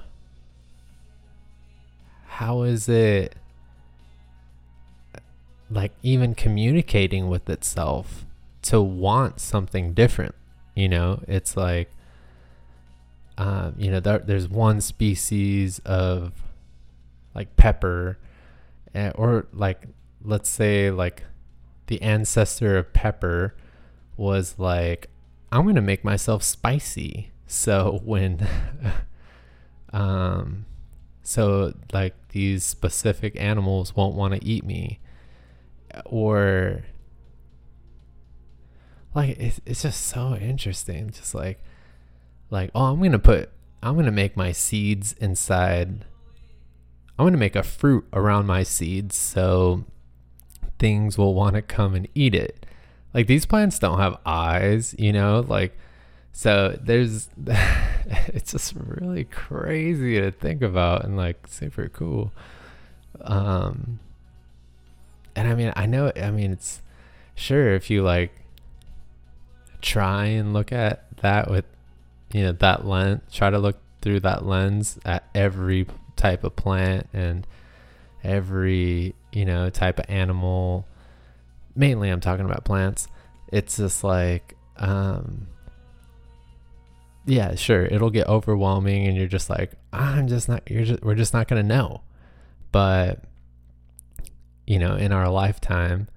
how 2.26 2.64
is 2.64 2.88
it 2.88 3.36
like 5.70 5.94
even 6.04 6.36
communicating 6.36 7.30
with 7.30 7.50
itself 7.50 8.26
to 8.64 8.82
want 8.82 9.40
something 9.40 9.94
different 9.94 10.36
you 10.76 10.88
know? 10.88 11.24
It's 11.28 11.58
like 11.58 11.90
um, 13.38 13.74
you 13.78 13.90
know 13.90 14.00
there, 14.00 14.20
there's 14.20 14.48
one 14.48 14.82
species 14.82 15.80
of 15.80 16.34
like 17.34 17.56
pepper 17.56 18.18
eh, 18.96 19.12
or 19.16 19.48
like 19.54 19.88
let's 20.24 20.50
say 20.50 20.92
like 20.92 21.24
the 21.88 22.02
ancestor 22.02 22.78
of 22.78 22.94
pepper 22.94 23.56
was 24.18 24.58
like 24.58 25.10
i'm 25.52 25.66
gonna 25.66 25.82
make 25.82 26.04
myself 26.04 26.44
spicy. 26.44 27.32
So 27.48 28.00
when 28.06 28.48
um 29.94 30.66
so 31.24 31.74
like 31.92 32.16
these 32.30 32.64
specific 32.64 33.40
animals 33.40 33.96
won't 33.96 34.16
want 34.16 34.34
to 34.34 34.46
eat 34.46 34.66
me. 34.66 35.00
Or 36.06 36.84
like 39.14 39.38
it's, 39.38 39.60
it's 39.66 39.82
just 39.82 40.06
so 40.06 40.36
interesting 40.36 41.10
just 41.10 41.36
like 41.36 41.62
like 42.50 42.72
oh 42.74 42.86
i'm 42.86 43.02
gonna 43.02 43.20
put 43.20 43.50
i'm 43.84 43.96
gonna 43.96 44.12
make 44.12 44.38
my 44.38 44.52
seeds 44.52 45.14
inside 45.20 46.06
i'm 47.18 47.26
gonna 47.26 47.38
make 47.38 47.56
a 47.56 47.64
fruit 47.64 48.06
around 48.14 48.46
my 48.46 48.64
seeds 48.64 49.16
so 49.16 49.86
things 50.82 51.16
will 51.16 51.36
want 51.36 51.54
to 51.54 51.62
come 51.62 51.94
and 51.94 52.08
eat 52.16 52.34
it. 52.34 52.66
Like 53.14 53.28
these 53.28 53.46
plants 53.46 53.78
don't 53.78 54.00
have 54.00 54.18
eyes 54.26 54.96
you 54.98 55.14
know? 55.14 55.46
Like 55.48 55.78
so 56.34 56.78
there's 56.82 57.30
it's 58.28 58.52
just 58.52 58.74
really 58.76 59.26
crazy 59.26 60.20
to 60.20 60.32
think 60.32 60.64
about 60.64 61.06
and 61.06 61.16
like 61.16 61.48
super 61.48 61.88
cool. 61.88 62.34
Um 63.22 64.00
and 65.36 65.48
I 65.48 65.54
mean, 65.54 65.72
I 65.76 65.86
know, 65.86 66.12
I 66.16 66.32
mean, 66.32 66.52
it's 66.52 66.82
sure 67.36 67.74
if 67.76 67.90
you 67.92 68.02
like 68.02 68.32
try 69.82 70.26
and 70.26 70.52
look 70.52 70.72
at 70.72 71.06
that 71.18 71.50
with, 71.50 71.66
you 72.34 72.42
know, 72.42 72.54
that 72.54 72.86
lens, 72.88 73.22
try 73.32 73.52
to 73.52 73.60
look 73.60 73.78
through 74.02 74.22
that 74.22 74.46
lens 74.48 75.00
at 75.06 75.30
every 75.36 75.86
type 76.22 76.44
of 76.44 76.56
plant 76.56 77.08
and 77.14 77.48
every, 78.24 79.16
you 79.32 79.46
know, 79.46 79.70
type 79.70 80.00
of 80.00 80.06
animal. 80.08 80.88
Mainly, 81.76 82.10
I'm 82.10 82.22
talking 82.22 82.46
about 82.46 82.64
plants. 82.64 83.08
It's 83.52 83.78
just 83.78 84.04
like, 84.04 84.56
um, 84.78 85.48
yeah, 87.26 87.56
sure, 87.56 87.86
it'll 87.86 88.10
get 88.10 88.28
overwhelming, 88.28 89.08
and 89.08 89.18
you're 89.18 89.28
just 89.28 89.50
like, 89.50 89.74
I'm 89.92 90.28
just 90.28 90.48
not, 90.48 90.70
you're 90.70 90.86
just, 90.86 91.04
we're 91.04 91.16
just 91.16 91.34
not 91.34 91.48
gonna 91.48 91.64
know. 91.64 92.02
But 92.72 93.24
you 94.72 94.80
know, 94.80 94.96
in 94.96 95.12
our 95.12 95.30
lifetime. 95.30 96.08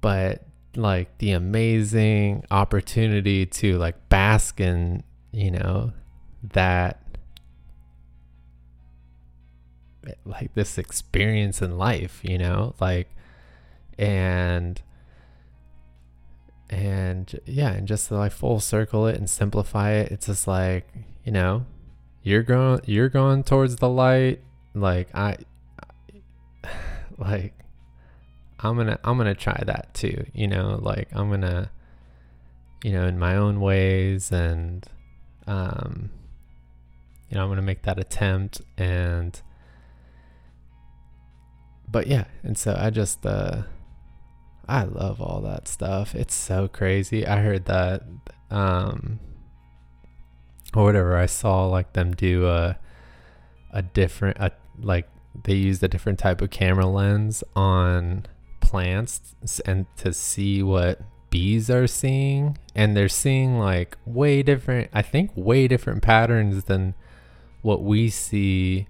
But 0.00 0.44
like 0.76 1.16
the 1.18 1.32
amazing 1.32 2.44
opportunity 2.50 3.46
to 3.46 3.78
like 3.78 4.08
bask 4.08 4.60
in, 4.60 5.02
you 5.32 5.50
know, 5.50 5.92
that 6.52 7.02
like 10.24 10.54
this 10.54 10.78
experience 10.78 11.62
in 11.62 11.78
life, 11.78 12.20
you 12.22 12.38
know, 12.38 12.74
like 12.80 13.08
and 13.98 14.80
and 16.70 17.40
yeah, 17.46 17.72
and 17.72 17.88
just 17.88 18.08
to 18.08 18.16
like 18.16 18.32
full 18.32 18.60
circle 18.60 19.06
it 19.06 19.16
and 19.16 19.28
simplify 19.28 19.92
it, 19.92 20.12
it's 20.12 20.26
just 20.26 20.46
like, 20.46 20.86
you 21.24 21.32
know, 21.32 21.64
you're 22.22 22.42
going 22.42 22.80
you're 22.84 23.08
going 23.08 23.42
towards 23.42 23.76
the 23.76 23.88
light, 23.88 24.40
like 24.74 25.08
I 25.14 25.36
like 27.18 27.54
I'm 28.60 28.76
gonna 28.76 28.98
I'm 29.04 29.16
gonna 29.16 29.34
try 29.34 29.60
that 29.66 29.94
too. 29.94 30.26
You 30.34 30.48
know, 30.48 30.78
like 30.82 31.08
I'm 31.12 31.30
gonna, 31.30 31.70
you 32.82 32.92
know, 32.92 33.06
in 33.06 33.18
my 33.18 33.36
own 33.36 33.60
ways, 33.60 34.32
and 34.32 34.84
um, 35.46 36.10
you 37.28 37.36
know, 37.36 37.44
I'm 37.44 37.48
gonna 37.48 37.62
make 37.62 37.82
that 37.82 37.98
attempt, 37.98 38.60
and 38.76 39.40
but 41.90 42.06
yeah, 42.06 42.24
and 42.42 42.56
so 42.56 42.76
I 42.78 42.90
just 42.90 43.24
uh, 43.24 43.62
I 44.68 44.84
love 44.84 45.20
all 45.20 45.40
that 45.42 45.68
stuff. 45.68 46.14
It's 46.14 46.34
so 46.34 46.68
crazy. 46.68 47.26
I 47.26 47.40
heard 47.40 47.64
that 47.66 48.02
um, 48.50 49.18
or 50.74 50.84
whatever. 50.84 51.16
I 51.16 51.26
saw 51.26 51.66
like 51.66 51.92
them 51.94 52.14
do 52.14 52.46
a 52.46 52.78
a 53.72 53.82
different 53.82 54.38
a 54.38 54.52
like 54.80 55.08
they 55.44 55.54
used 55.54 55.82
a 55.82 55.88
different 55.88 56.18
type 56.18 56.40
of 56.40 56.50
camera 56.50 56.86
lens 56.86 57.44
on 57.54 58.26
plants 58.60 59.34
and 59.64 59.86
to 59.96 60.12
see 60.12 60.62
what 60.62 61.00
bees 61.30 61.70
are 61.70 61.86
seeing 61.86 62.56
and 62.74 62.96
they're 62.96 63.08
seeing 63.08 63.58
like 63.58 63.96
way 64.06 64.42
different 64.42 64.88
i 64.94 65.02
think 65.02 65.30
way 65.34 65.68
different 65.68 66.02
patterns 66.02 66.64
than 66.64 66.94
what 67.62 67.82
we 67.82 68.08
see 68.08 68.88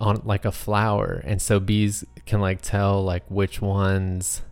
on 0.00 0.22
like 0.24 0.44
a 0.44 0.52
flower 0.52 1.22
and 1.24 1.42
so 1.42 1.60
bees 1.60 2.04
can 2.24 2.40
like 2.40 2.62
tell 2.62 3.02
like 3.02 3.22
which 3.28 3.60
ones 3.60 4.42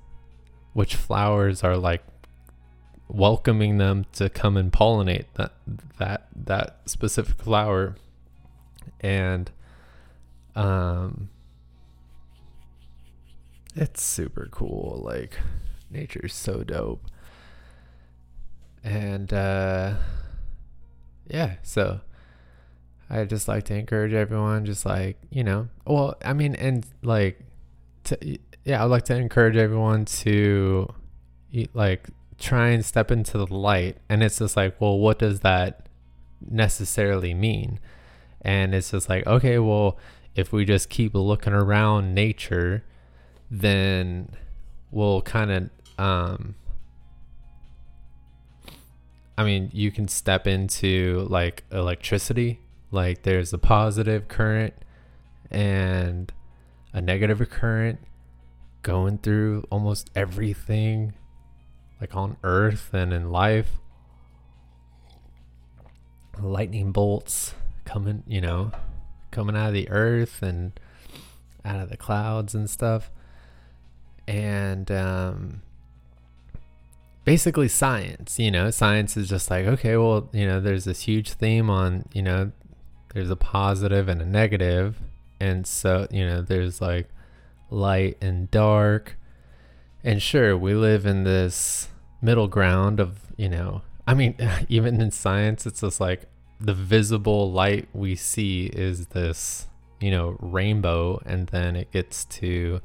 which 0.74 0.94
flowers 0.94 1.64
are 1.64 1.76
like 1.76 2.02
welcoming 3.08 3.78
them 3.78 4.04
to 4.12 4.28
come 4.28 4.56
and 4.56 4.72
pollinate 4.72 5.24
that 5.34 5.52
that 5.98 6.28
that 6.34 6.80
specific 6.86 7.40
flower. 7.42 7.96
And 9.00 9.50
um 10.54 11.30
it's 13.74 14.02
super 14.02 14.48
cool 14.50 15.02
like 15.04 15.38
nature's 15.90 16.34
so 16.34 16.62
dope. 16.62 17.04
And 18.84 19.32
uh 19.32 19.94
yeah 21.26 21.56
so 21.62 22.00
i 23.10 23.24
just 23.24 23.48
like 23.48 23.64
to 23.64 23.74
encourage 23.74 24.12
everyone 24.12 24.64
just 24.64 24.84
like 24.84 25.16
you 25.30 25.42
know 25.42 25.68
well 25.86 26.16
i 26.24 26.32
mean 26.32 26.54
and 26.56 26.86
like 27.02 27.40
to, 28.04 28.38
yeah 28.64 28.82
i'd 28.82 28.86
like 28.86 29.04
to 29.04 29.14
encourage 29.14 29.56
everyone 29.56 30.04
to 30.04 30.86
like 31.74 32.08
try 32.38 32.68
and 32.68 32.84
step 32.84 33.10
into 33.10 33.36
the 33.36 33.52
light. 33.52 33.98
And 34.08 34.22
it's 34.22 34.38
just 34.38 34.56
like 34.56 34.80
well 34.80 34.98
what 34.98 35.18
does 35.18 35.40
that 35.40 35.86
necessarily 36.48 37.34
mean? 37.34 37.80
And 38.42 38.74
it's 38.74 38.92
just 38.92 39.08
like 39.08 39.26
okay 39.26 39.58
well 39.58 39.98
if 40.34 40.52
we 40.52 40.64
just 40.64 40.88
keep 40.88 41.14
looking 41.14 41.52
around 41.52 42.14
nature 42.14 42.84
then 43.50 44.30
we'll 44.90 45.22
kind 45.22 45.50
of 45.50 45.70
um 45.98 46.54
I 49.36 49.44
mean, 49.44 49.70
you 49.72 49.92
can 49.92 50.08
step 50.08 50.48
into 50.48 51.24
like 51.30 51.62
electricity, 51.70 52.58
like 52.90 53.22
there's 53.22 53.52
a 53.52 53.58
positive 53.58 54.28
current 54.28 54.74
and 55.50 56.32
a 56.92 57.00
negative 57.00 57.48
current 57.50 57.98
going 58.82 59.18
through 59.18 59.64
almost 59.70 60.10
everything 60.14 61.12
like 62.00 62.14
on 62.16 62.36
earth 62.42 62.90
and 62.92 63.12
in 63.12 63.30
life. 63.30 63.72
Lightning 66.40 66.92
bolts 66.92 67.54
coming, 67.84 68.22
you 68.26 68.40
know, 68.40 68.70
coming 69.30 69.56
out 69.56 69.68
of 69.68 69.74
the 69.74 69.90
earth 69.90 70.42
and 70.42 70.78
out 71.64 71.80
of 71.80 71.90
the 71.90 71.96
clouds 71.96 72.54
and 72.54 72.70
stuff. 72.70 73.10
And 74.26 74.90
um 74.90 75.62
basically 77.24 77.68
science 77.68 78.38
you 78.38 78.50
know 78.50 78.70
science 78.70 79.14
is 79.14 79.28
just 79.28 79.50
like 79.50 79.66
okay 79.66 79.98
well 79.98 80.30
you 80.32 80.46
know 80.46 80.62
there's 80.62 80.86
this 80.86 81.02
huge 81.02 81.32
theme 81.32 81.68
on 81.68 82.02
you 82.14 82.22
know 82.22 82.50
there's 83.14 83.30
a 83.30 83.36
positive 83.36 84.08
and 84.08 84.20
a 84.20 84.26
negative. 84.26 84.98
And 85.40 85.66
so 85.66 86.06
you 86.10 86.26
know 86.26 86.42
there's 86.42 86.80
like 86.80 87.08
light 87.70 88.16
and 88.20 88.50
dark. 88.50 89.16
And 90.04 90.22
sure 90.22 90.56
we 90.56 90.74
live 90.74 91.06
in 91.06 91.24
this 91.24 91.88
middle 92.20 92.48
ground 92.48 92.98
of 92.98 93.20
you 93.36 93.48
know 93.48 93.80
i 94.04 94.12
mean 94.12 94.34
even 94.68 95.00
in 95.00 95.08
science 95.08 95.64
it's 95.66 95.82
just 95.82 96.00
like 96.00 96.26
the 96.60 96.74
visible 96.74 97.52
light 97.52 97.88
we 97.92 98.16
see 98.16 98.66
is 98.66 99.06
this 99.08 99.68
you 100.00 100.10
know 100.10 100.36
rainbow. 100.40 101.20
And 101.24 101.48
then 101.48 101.76
it 101.76 101.90
gets 101.92 102.24
to 102.26 102.80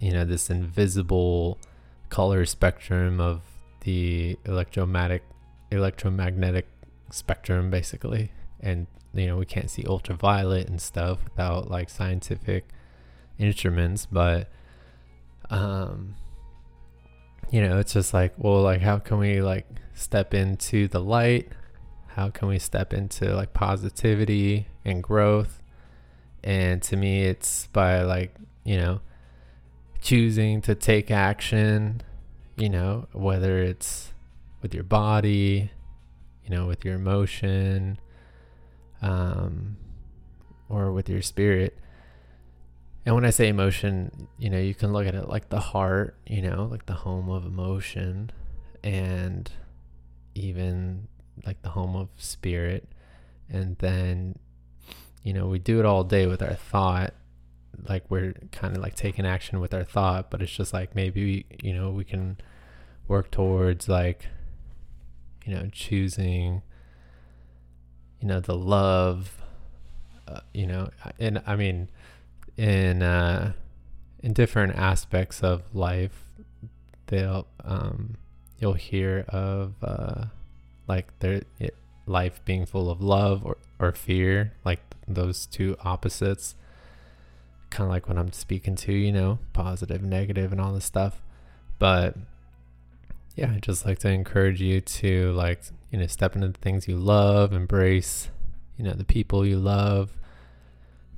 you 0.00 0.10
know 0.12 0.24
this 0.24 0.50
invisible 0.50 1.58
color 2.08 2.44
spectrum 2.44 3.20
of 3.20 3.42
the 3.80 4.38
electromagnetic 4.44 5.22
electromagnetic 5.70 6.66
spectrum 7.10 7.70
basically. 7.70 8.32
And 8.60 8.86
you 9.14 9.26
know 9.26 9.36
we 9.36 9.44
can't 9.44 9.70
see 9.70 9.84
ultraviolet 9.86 10.68
and 10.68 10.80
stuff 10.80 11.22
without 11.24 11.70
like 11.70 11.90
scientific 11.90 12.68
instruments 13.38 14.06
but 14.10 14.48
um 15.50 16.14
you 17.50 17.60
know 17.60 17.78
it's 17.78 17.92
just 17.92 18.14
like 18.14 18.32
well 18.38 18.62
like 18.62 18.80
how 18.80 18.98
can 18.98 19.18
we 19.18 19.42
like 19.42 19.66
step 19.94 20.34
into 20.34 20.88
the 20.88 21.00
light? 21.00 21.48
How 22.08 22.28
can 22.28 22.48
we 22.48 22.58
step 22.58 22.92
into 22.92 23.34
like 23.34 23.52
positivity 23.52 24.66
and 24.84 25.02
growth? 25.02 25.62
And 26.44 26.82
to 26.82 26.96
me 26.96 27.24
it's 27.24 27.68
by 27.68 28.02
like 28.02 28.34
you 28.64 28.76
know 28.76 29.00
choosing 30.00 30.60
to 30.62 30.74
take 30.74 31.10
action, 31.10 32.02
you 32.56 32.68
know, 32.68 33.06
whether 33.12 33.62
it's 33.62 34.12
with 34.60 34.74
your 34.74 34.84
body, 34.84 35.70
you 36.44 36.50
know, 36.50 36.66
with 36.66 36.84
your 36.84 36.94
emotion, 36.94 37.98
um, 39.02 39.76
or 40.68 40.92
with 40.92 41.08
your 41.08 41.22
spirit. 41.22 41.76
And 43.04 43.14
when 43.14 43.24
I 43.24 43.30
say 43.30 43.48
emotion, 43.48 44.28
you 44.38 44.48
know, 44.48 44.58
you 44.58 44.74
can 44.74 44.92
look 44.92 45.06
at 45.06 45.14
it 45.14 45.28
like 45.28 45.48
the 45.48 45.60
heart, 45.60 46.16
you 46.26 46.40
know, 46.40 46.68
like 46.70 46.86
the 46.86 46.94
home 46.94 47.28
of 47.28 47.44
emotion, 47.44 48.30
and 48.82 49.50
even 50.34 51.08
like 51.44 51.60
the 51.62 51.70
home 51.70 51.96
of 51.96 52.08
spirit. 52.16 52.88
And 53.50 53.76
then, 53.78 54.38
you 55.22 55.32
know, 55.32 55.46
we 55.48 55.58
do 55.58 55.80
it 55.80 55.84
all 55.84 56.04
day 56.04 56.26
with 56.26 56.42
our 56.42 56.54
thought 56.54 57.12
like 57.88 58.04
we're 58.08 58.34
kind 58.52 58.76
of 58.76 58.82
like 58.82 58.94
taking 58.94 59.26
action 59.26 59.60
with 59.60 59.74
our 59.74 59.84
thought 59.84 60.30
but 60.30 60.42
it's 60.42 60.52
just 60.52 60.72
like 60.72 60.94
maybe 60.94 61.46
you 61.62 61.72
know 61.72 61.90
we 61.90 62.04
can 62.04 62.36
work 63.08 63.30
towards 63.30 63.88
like 63.88 64.26
you 65.44 65.54
know 65.54 65.68
choosing 65.72 66.62
you 68.22 68.28
know 68.28 68.40
the 68.40 68.56
love 68.56 69.42
uh, 70.28 70.40
you 70.54 70.66
know 70.66 70.88
and 71.18 71.42
i 71.46 71.54
mean 71.54 71.90
in 72.56 73.02
uh 73.02 73.52
in 74.22 74.32
different 74.32 74.74
aspects 74.76 75.42
of 75.42 75.62
life 75.74 76.30
they'll 77.08 77.46
um 77.64 78.16
you'll 78.58 78.72
hear 78.72 79.24
of 79.28 79.74
uh 79.82 80.24
like 80.88 81.18
their 81.18 81.42
it, 81.58 81.74
life 82.06 82.40
being 82.44 82.64
full 82.64 82.90
of 82.90 83.02
love 83.02 83.44
or 83.44 83.58
or 83.78 83.92
fear 83.92 84.52
like 84.64 84.80
those 85.06 85.46
two 85.46 85.76
opposites 85.84 86.54
kind 87.72 87.86
of 87.86 87.90
like 87.90 88.06
what 88.06 88.18
I'm 88.18 88.32
speaking 88.32 88.76
to, 88.76 88.92
you 88.92 89.10
know, 89.10 89.38
positive, 89.52 90.02
negative, 90.02 90.52
and 90.52 90.60
all 90.60 90.72
this 90.72 90.84
stuff. 90.84 91.20
But 91.78 92.16
yeah, 93.34 93.52
I 93.56 93.58
just 93.58 93.84
like 93.84 93.98
to 94.00 94.10
encourage 94.10 94.60
you 94.60 94.80
to 94.80 95.32
like, 95.32 95.62
you 95.92 95.98
know, 95.98 96.06
step 96.06 96.34
into 96.34 96.48
the 96.48 96.58
things 96.58 96.88
you 96.88 96.96
love, 96.96 97.52
embrace, 97.52 98.30
you 98.78 98.84
know, 98.84 98.94
the 98.94 99.04
people 99.04 99.46
you 99.46 99.58
love 99.58 100.16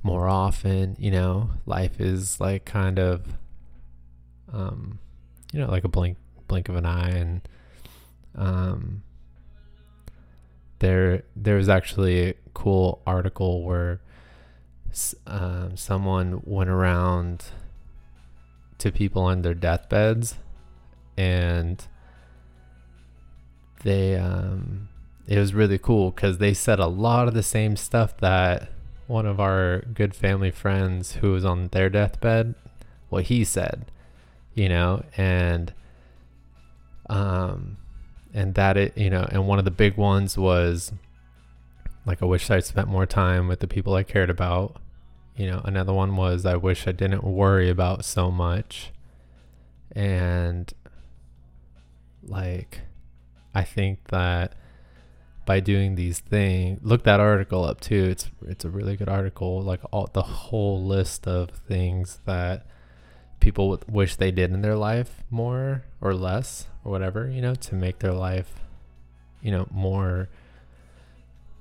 more 0.03 0.27
often. 0.27 0.97
You 0.99 1.11
know, 1.11 1.49
life 1.65 2.01
is 2.01 2.41
like 2.41 2.65
kind 2.65 2.99
of, 2.99 3.25
um, 4.51 4.99
you 5.53 5.61
know, 5.61 5.71
like 5.71 5.85
a 5.85 5.87
blink, 5.87 6.17
blink 6.49 6.67
of 6.67 6.75
an 6.75 6.85
eye, 6.85 7.09
and 7.09 7.41
um, 8.35 9.03
there, 10.79 11.23
there 11.37 11.55
was 11.55 11.69
actually 11.69 12.29
a 12.29 12.33
cool 12.53 13.01
article 13.07 13.63
where 13.63 14.01
um, 15.25 15.77
someone 15.77 16.41
went 16.43 16.69
around 16.69 17.45
to 18.79 18.91
people 18.91 19.23
on 19.23 19.41
their 19.41 19.53
deathbeds 19.53 20.35
and 21.15 21.87
they 23.85 24.15
um, 24.17 24.89
it 25.27 25.39
was 25.39 25.53
really 25.53 25.77
cool 25.77 26.11
because 26.11 26.39
they 26.39 26.53
said 26.53 26.79
a 26.79 26.87
lot 26.87 27.29
of 27.29 27.33
the 27.33 27.41
same 27.43 27.77
stuff 27.77 28.17
that 28.17 28.69
one 29.07 29.25
of 29.25 29.39
our 29.39 29.79
good 29.93 30.13
family 30.13 30.51
friends 30.51 31.13
who 31.13 31.31
was 31.31 31.45
on 31.45 31.69
their 31.69 31.89
deathbed 31.89 32.55
what 33.09 33.25
he 33.25 33.43
said 33.43 33.85
you 34.53 34.67
know 34.67 35.03
and 35.15 35.73
um 37.07 37.77
and 38.33 38.55
that 38.55 38.75
it 38.75 38.97
you 38.97 39.09
know 39.09 39.25
and 39.31 39.47
one 39.47 39.59
of 39.59 39.65
the 39.65 39.71
big 39.71 39.95
ones 39.95 40.37
was 40.37 40.91
like 42.03 42.21
i 42.21 42.25
wish 42.25 42.49
i'd 42.49 42.65
spent 42.65 42.87
more 42.87 43.05
time 43.05 43.47
with 43.47 43.59
the 43.59 43.67
people 43.67 43.93
i 43.93 44.01
cared 44.01 44.29
about 44.29 44.81
you 45.35 45.47
know, 45.47 45.61
another 45.65 45.93
one 45.93 46.15
was 46.15 46.45
I 46.45 46.55
wish 46.55 46.87
I 46.87 46.93
didn't 46.93 47.23
worry 47.23 47.69
about 47.69 48.05
so 48.05 48.31
much. 48.31 48.91
And 49.91 50.71
like 52.23 52.81
I 53.55 53.63
think 53.63 54.09
that 54.09 54.53
by 55.45 55.61
doing 55.61 55.95
these 55.95 56.19
things, 56.19 56.79
look 56.83 57.03
that 57.03 57.19
article 57.19 57.63
up 57.63 57.79
too. 57.79 58.03
It's 58.05 58.29
it's 58.45 58.65
a 58.65 58.69
really 58.69 58.97
good 58.97 59.09
article, 59.09 59.61
like 59.61 59.79
all 59.91 60.09
the 60.11 60.21
whole 60.21 60.83
list 60.83 61.27
of 61.27 61.51
things 61.51 62.19
that 62.25 62.65
people 63.39 63.79
wish 63.87 64.15
they 64.17 64.31
did 64.31 64.51
in 64.51 64.61
their 64.61 64.75
life 64.75 65.23
more 65.29 65.83
or 66.01 66.13
less 66.13 66.67
or 66.83 66.91
whatever, 66.91 67.29
you 67.29 67.41
know, 67.41 67.55
to 67.55 67.75
make 67.75 67.99
their 67.99 68.13
life, 68.13 68.51
you 69.41 69.51
know, 69.51 69.67
more 69.71 70.29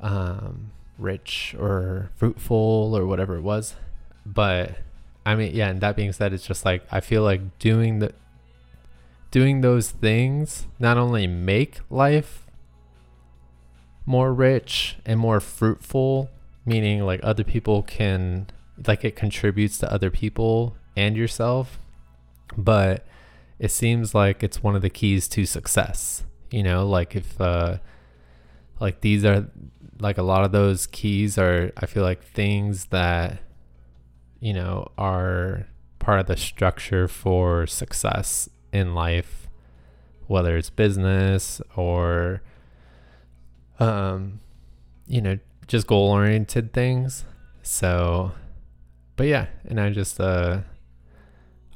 um 0.01 0.73
rich 0.99 1.55
or 1.59 2.11
fruitful 2.17 2.93
or 2.97 3.07
whatever 3.07 3.37
it 3.37 3.43
was. 3.43 3.75
But 4.27 4.79
I 5.27 5.35
mean, 5.37 5.55
yeah, 5.55 5.69
and 5.69 5.81
that 5.81 5.97
being 5.97 6.13
said, 6.13 6.33
it's 6.33 6.47
just 6.47 6.65
like 6.65 6.83
I 6.91 7.01
feel 7.01 7.23
like 7.23 7.59
doing 7.59 8.01
the 8.01 8.13
doing 9.35 9.63
those 9.63 9.91
things 9.91 10.69
not 10.79 10.97
only 10.97 11.27
make 11.27 11.81
life 11.91 12.47
more 14.07 14.33
rich 14.33 14.97
and 15.05 15.19
more 15.19 15.41
fruitful, 15.41 16.31
meaning 16.65 17.01
like 17.05 17.19
other 17.25 17.43
people 17.43 17.83
can 17.83 18.47
like 18.87 19.05
it 19.05 19.17
contributes 19.17 19.77
to 19.77 19.93
other 19.93 20.09
people 20.09 20.77
and 20.97 21.17
yourself. 21.17 21.81
But 22.57 23.05
it 23.59 23.73
seems 23.73 24.15
like 24.15 24.45
it's 24.45 24.63
one 24.63 24.77
of 24.77 24.83
the 24.83 24.89
keys 24.89 25.27
to 25.31 25.47
success. 25.47 26.23
You 26.53 26.63
know, 26.63 26.87
like 26.87 27.17
if 27.17 27.41
uh 27.41 27.79
like 28.79 29.01
these 29.01 29.25
are 29.25 29.49
like 29.99 30.17
a 30.17 30.23
lot 30.23 30.45
of 30.45 30.53
those 30.53 30.87
keys 30.87 31.39
are 31.39 31.73
I 31.77 31.87
feel 31.87 32.05
like 32.05 32.23
things 32.23 32.85
that 32.91 33.41
you 34.39 34.53
know 34.53 34.93
are 34.97 35.67
part 35.99 36.21
of 36.21 36.27
the 36.27 36.37
structure 36.37 37.09
for 37.09 37.67
success 37.67 38.49
in 38.75 38.95
life 38.95 39.45
whether 40.27 40.57
it's 40.57 40.71
business 40.71 41.61
or 41.77 42.43
um 43.79 44.41
you 45.07 45.21
know 45.21 45.39
just 45.67 45.87
goal 45.87 46.11
oriented 46.11 46.73
things. 46.73 47.25
So 47.63 48.33
but 49.17 49.27
yeah 49.27 49.47
and 49.65 49.81
i 49.81 49.91
just 49.91 50.21
uh 50.21 50.59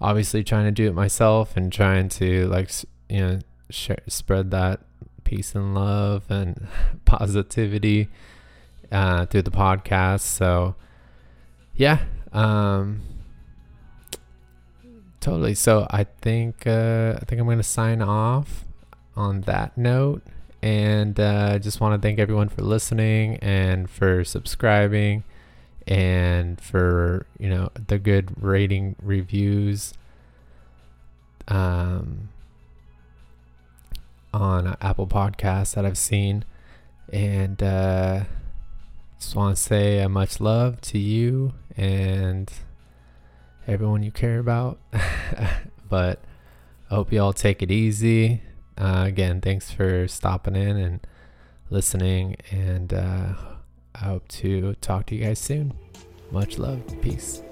obviously 0.01 0.42
trying 0.42 0.64
to 0.64 0.72
do 0.72 0.88
it 0.88 0.94
myself 0.94 1.57
and 1.57 1.72
trying 1.72 2.09
to 2.09 2.46
like 2.49 2.70
you 3.09 3.20
know 3.20 3.38
share, 3.70 3.99
spread 4.07 4.51
that 4.51 4.80
peace 5.24 5.55
and 5.55 5.74
love 5.74 6.24
and 6.30 6.66
positivity 7.05 8.09
uh 8.90 9.26
through 9.26 9.42
the 9.42 9.51
podcast. 9.51 10.20
So 10.20 10.74
yeah 11.74 12.01
um 12.32 13.01
totally. 15.20 15.54
So 15.54 15.86
i 15.90 16.04
think 16.04 16.66
uh 16.66 17.18
i 17.20 17.24
think 17.24 17.40
i'm 17.40 17.48
gonna 17.48 17.62
sign 17.62 18.02
off 18.02 18.64
on 19.16 19.42
that 19.42 19.76
note. 19.76 20.22
And 20.62 21.18
uh 21.18 21.58
just 21.58 21.80
want 21.80 22.00
to 22.00 22.06
thank 22.06 22.18
everyone 22.18 22.48
for 22.48 22.62
listening 22.62 23.36
and 23.36 23.88
for 23.88 24.24
subscribing 24.24 25.24
and 25.86 26.60
for 26.60 27.26
you 27.38 27.48
know 27.48 27.70
the 27.86 27.98
good 27.98 28.42
rating 28.42 28.94
reviews 29.02 29.94
um 31.46 32.28
on 34.34 34.76
apple 34.80 35.06
podcasts 35.06 35.74
that 35.74 35.84
i've 35.84 35.98
seen. 35.98 36.44
And 37.12 37.62
uh 37.62 38.24
just 39.18 39.34
want 39.34 39.56
to 39.56 39.62
say 39.62 40.06
much 40.06 40.40
love 40.40 40.80
to 40.82 40.98
you 40.98 41.54
and 41.76 42.52
everyone 43.68 44.02
you 44.02 44.10
care 44.10 44.38
about. 44.38 44.78
but 45.88 46.20
I 46.90 46.94
hope 46.94 47.12
you 47.12 47.20
all 47.20 47.34
take 47.34 47.62
it 47.62 47.70
easy. 47.70 48.42
Uh, 48.76 49.04
again, 49.06 49.40
thanks 49.40 49.70
for 49.70 50.08
stopping 50.08 50.56
in 50.56 50.76
and 50.76 51.00
listening. 51.70 52.36
And 52.50 52.92
uh, 52.92 53.34
I 53.94 53.98
hope 53.98 54.26
to 54.28 54.74
talk 54.80 55.06
to 55.06 55.14
you 55.14 55.24
guys 55.24 55.38
soon. 55.38 55.74
Much 56.30 56.58
love. 56.58 56.82
Peace. 57.02 57.42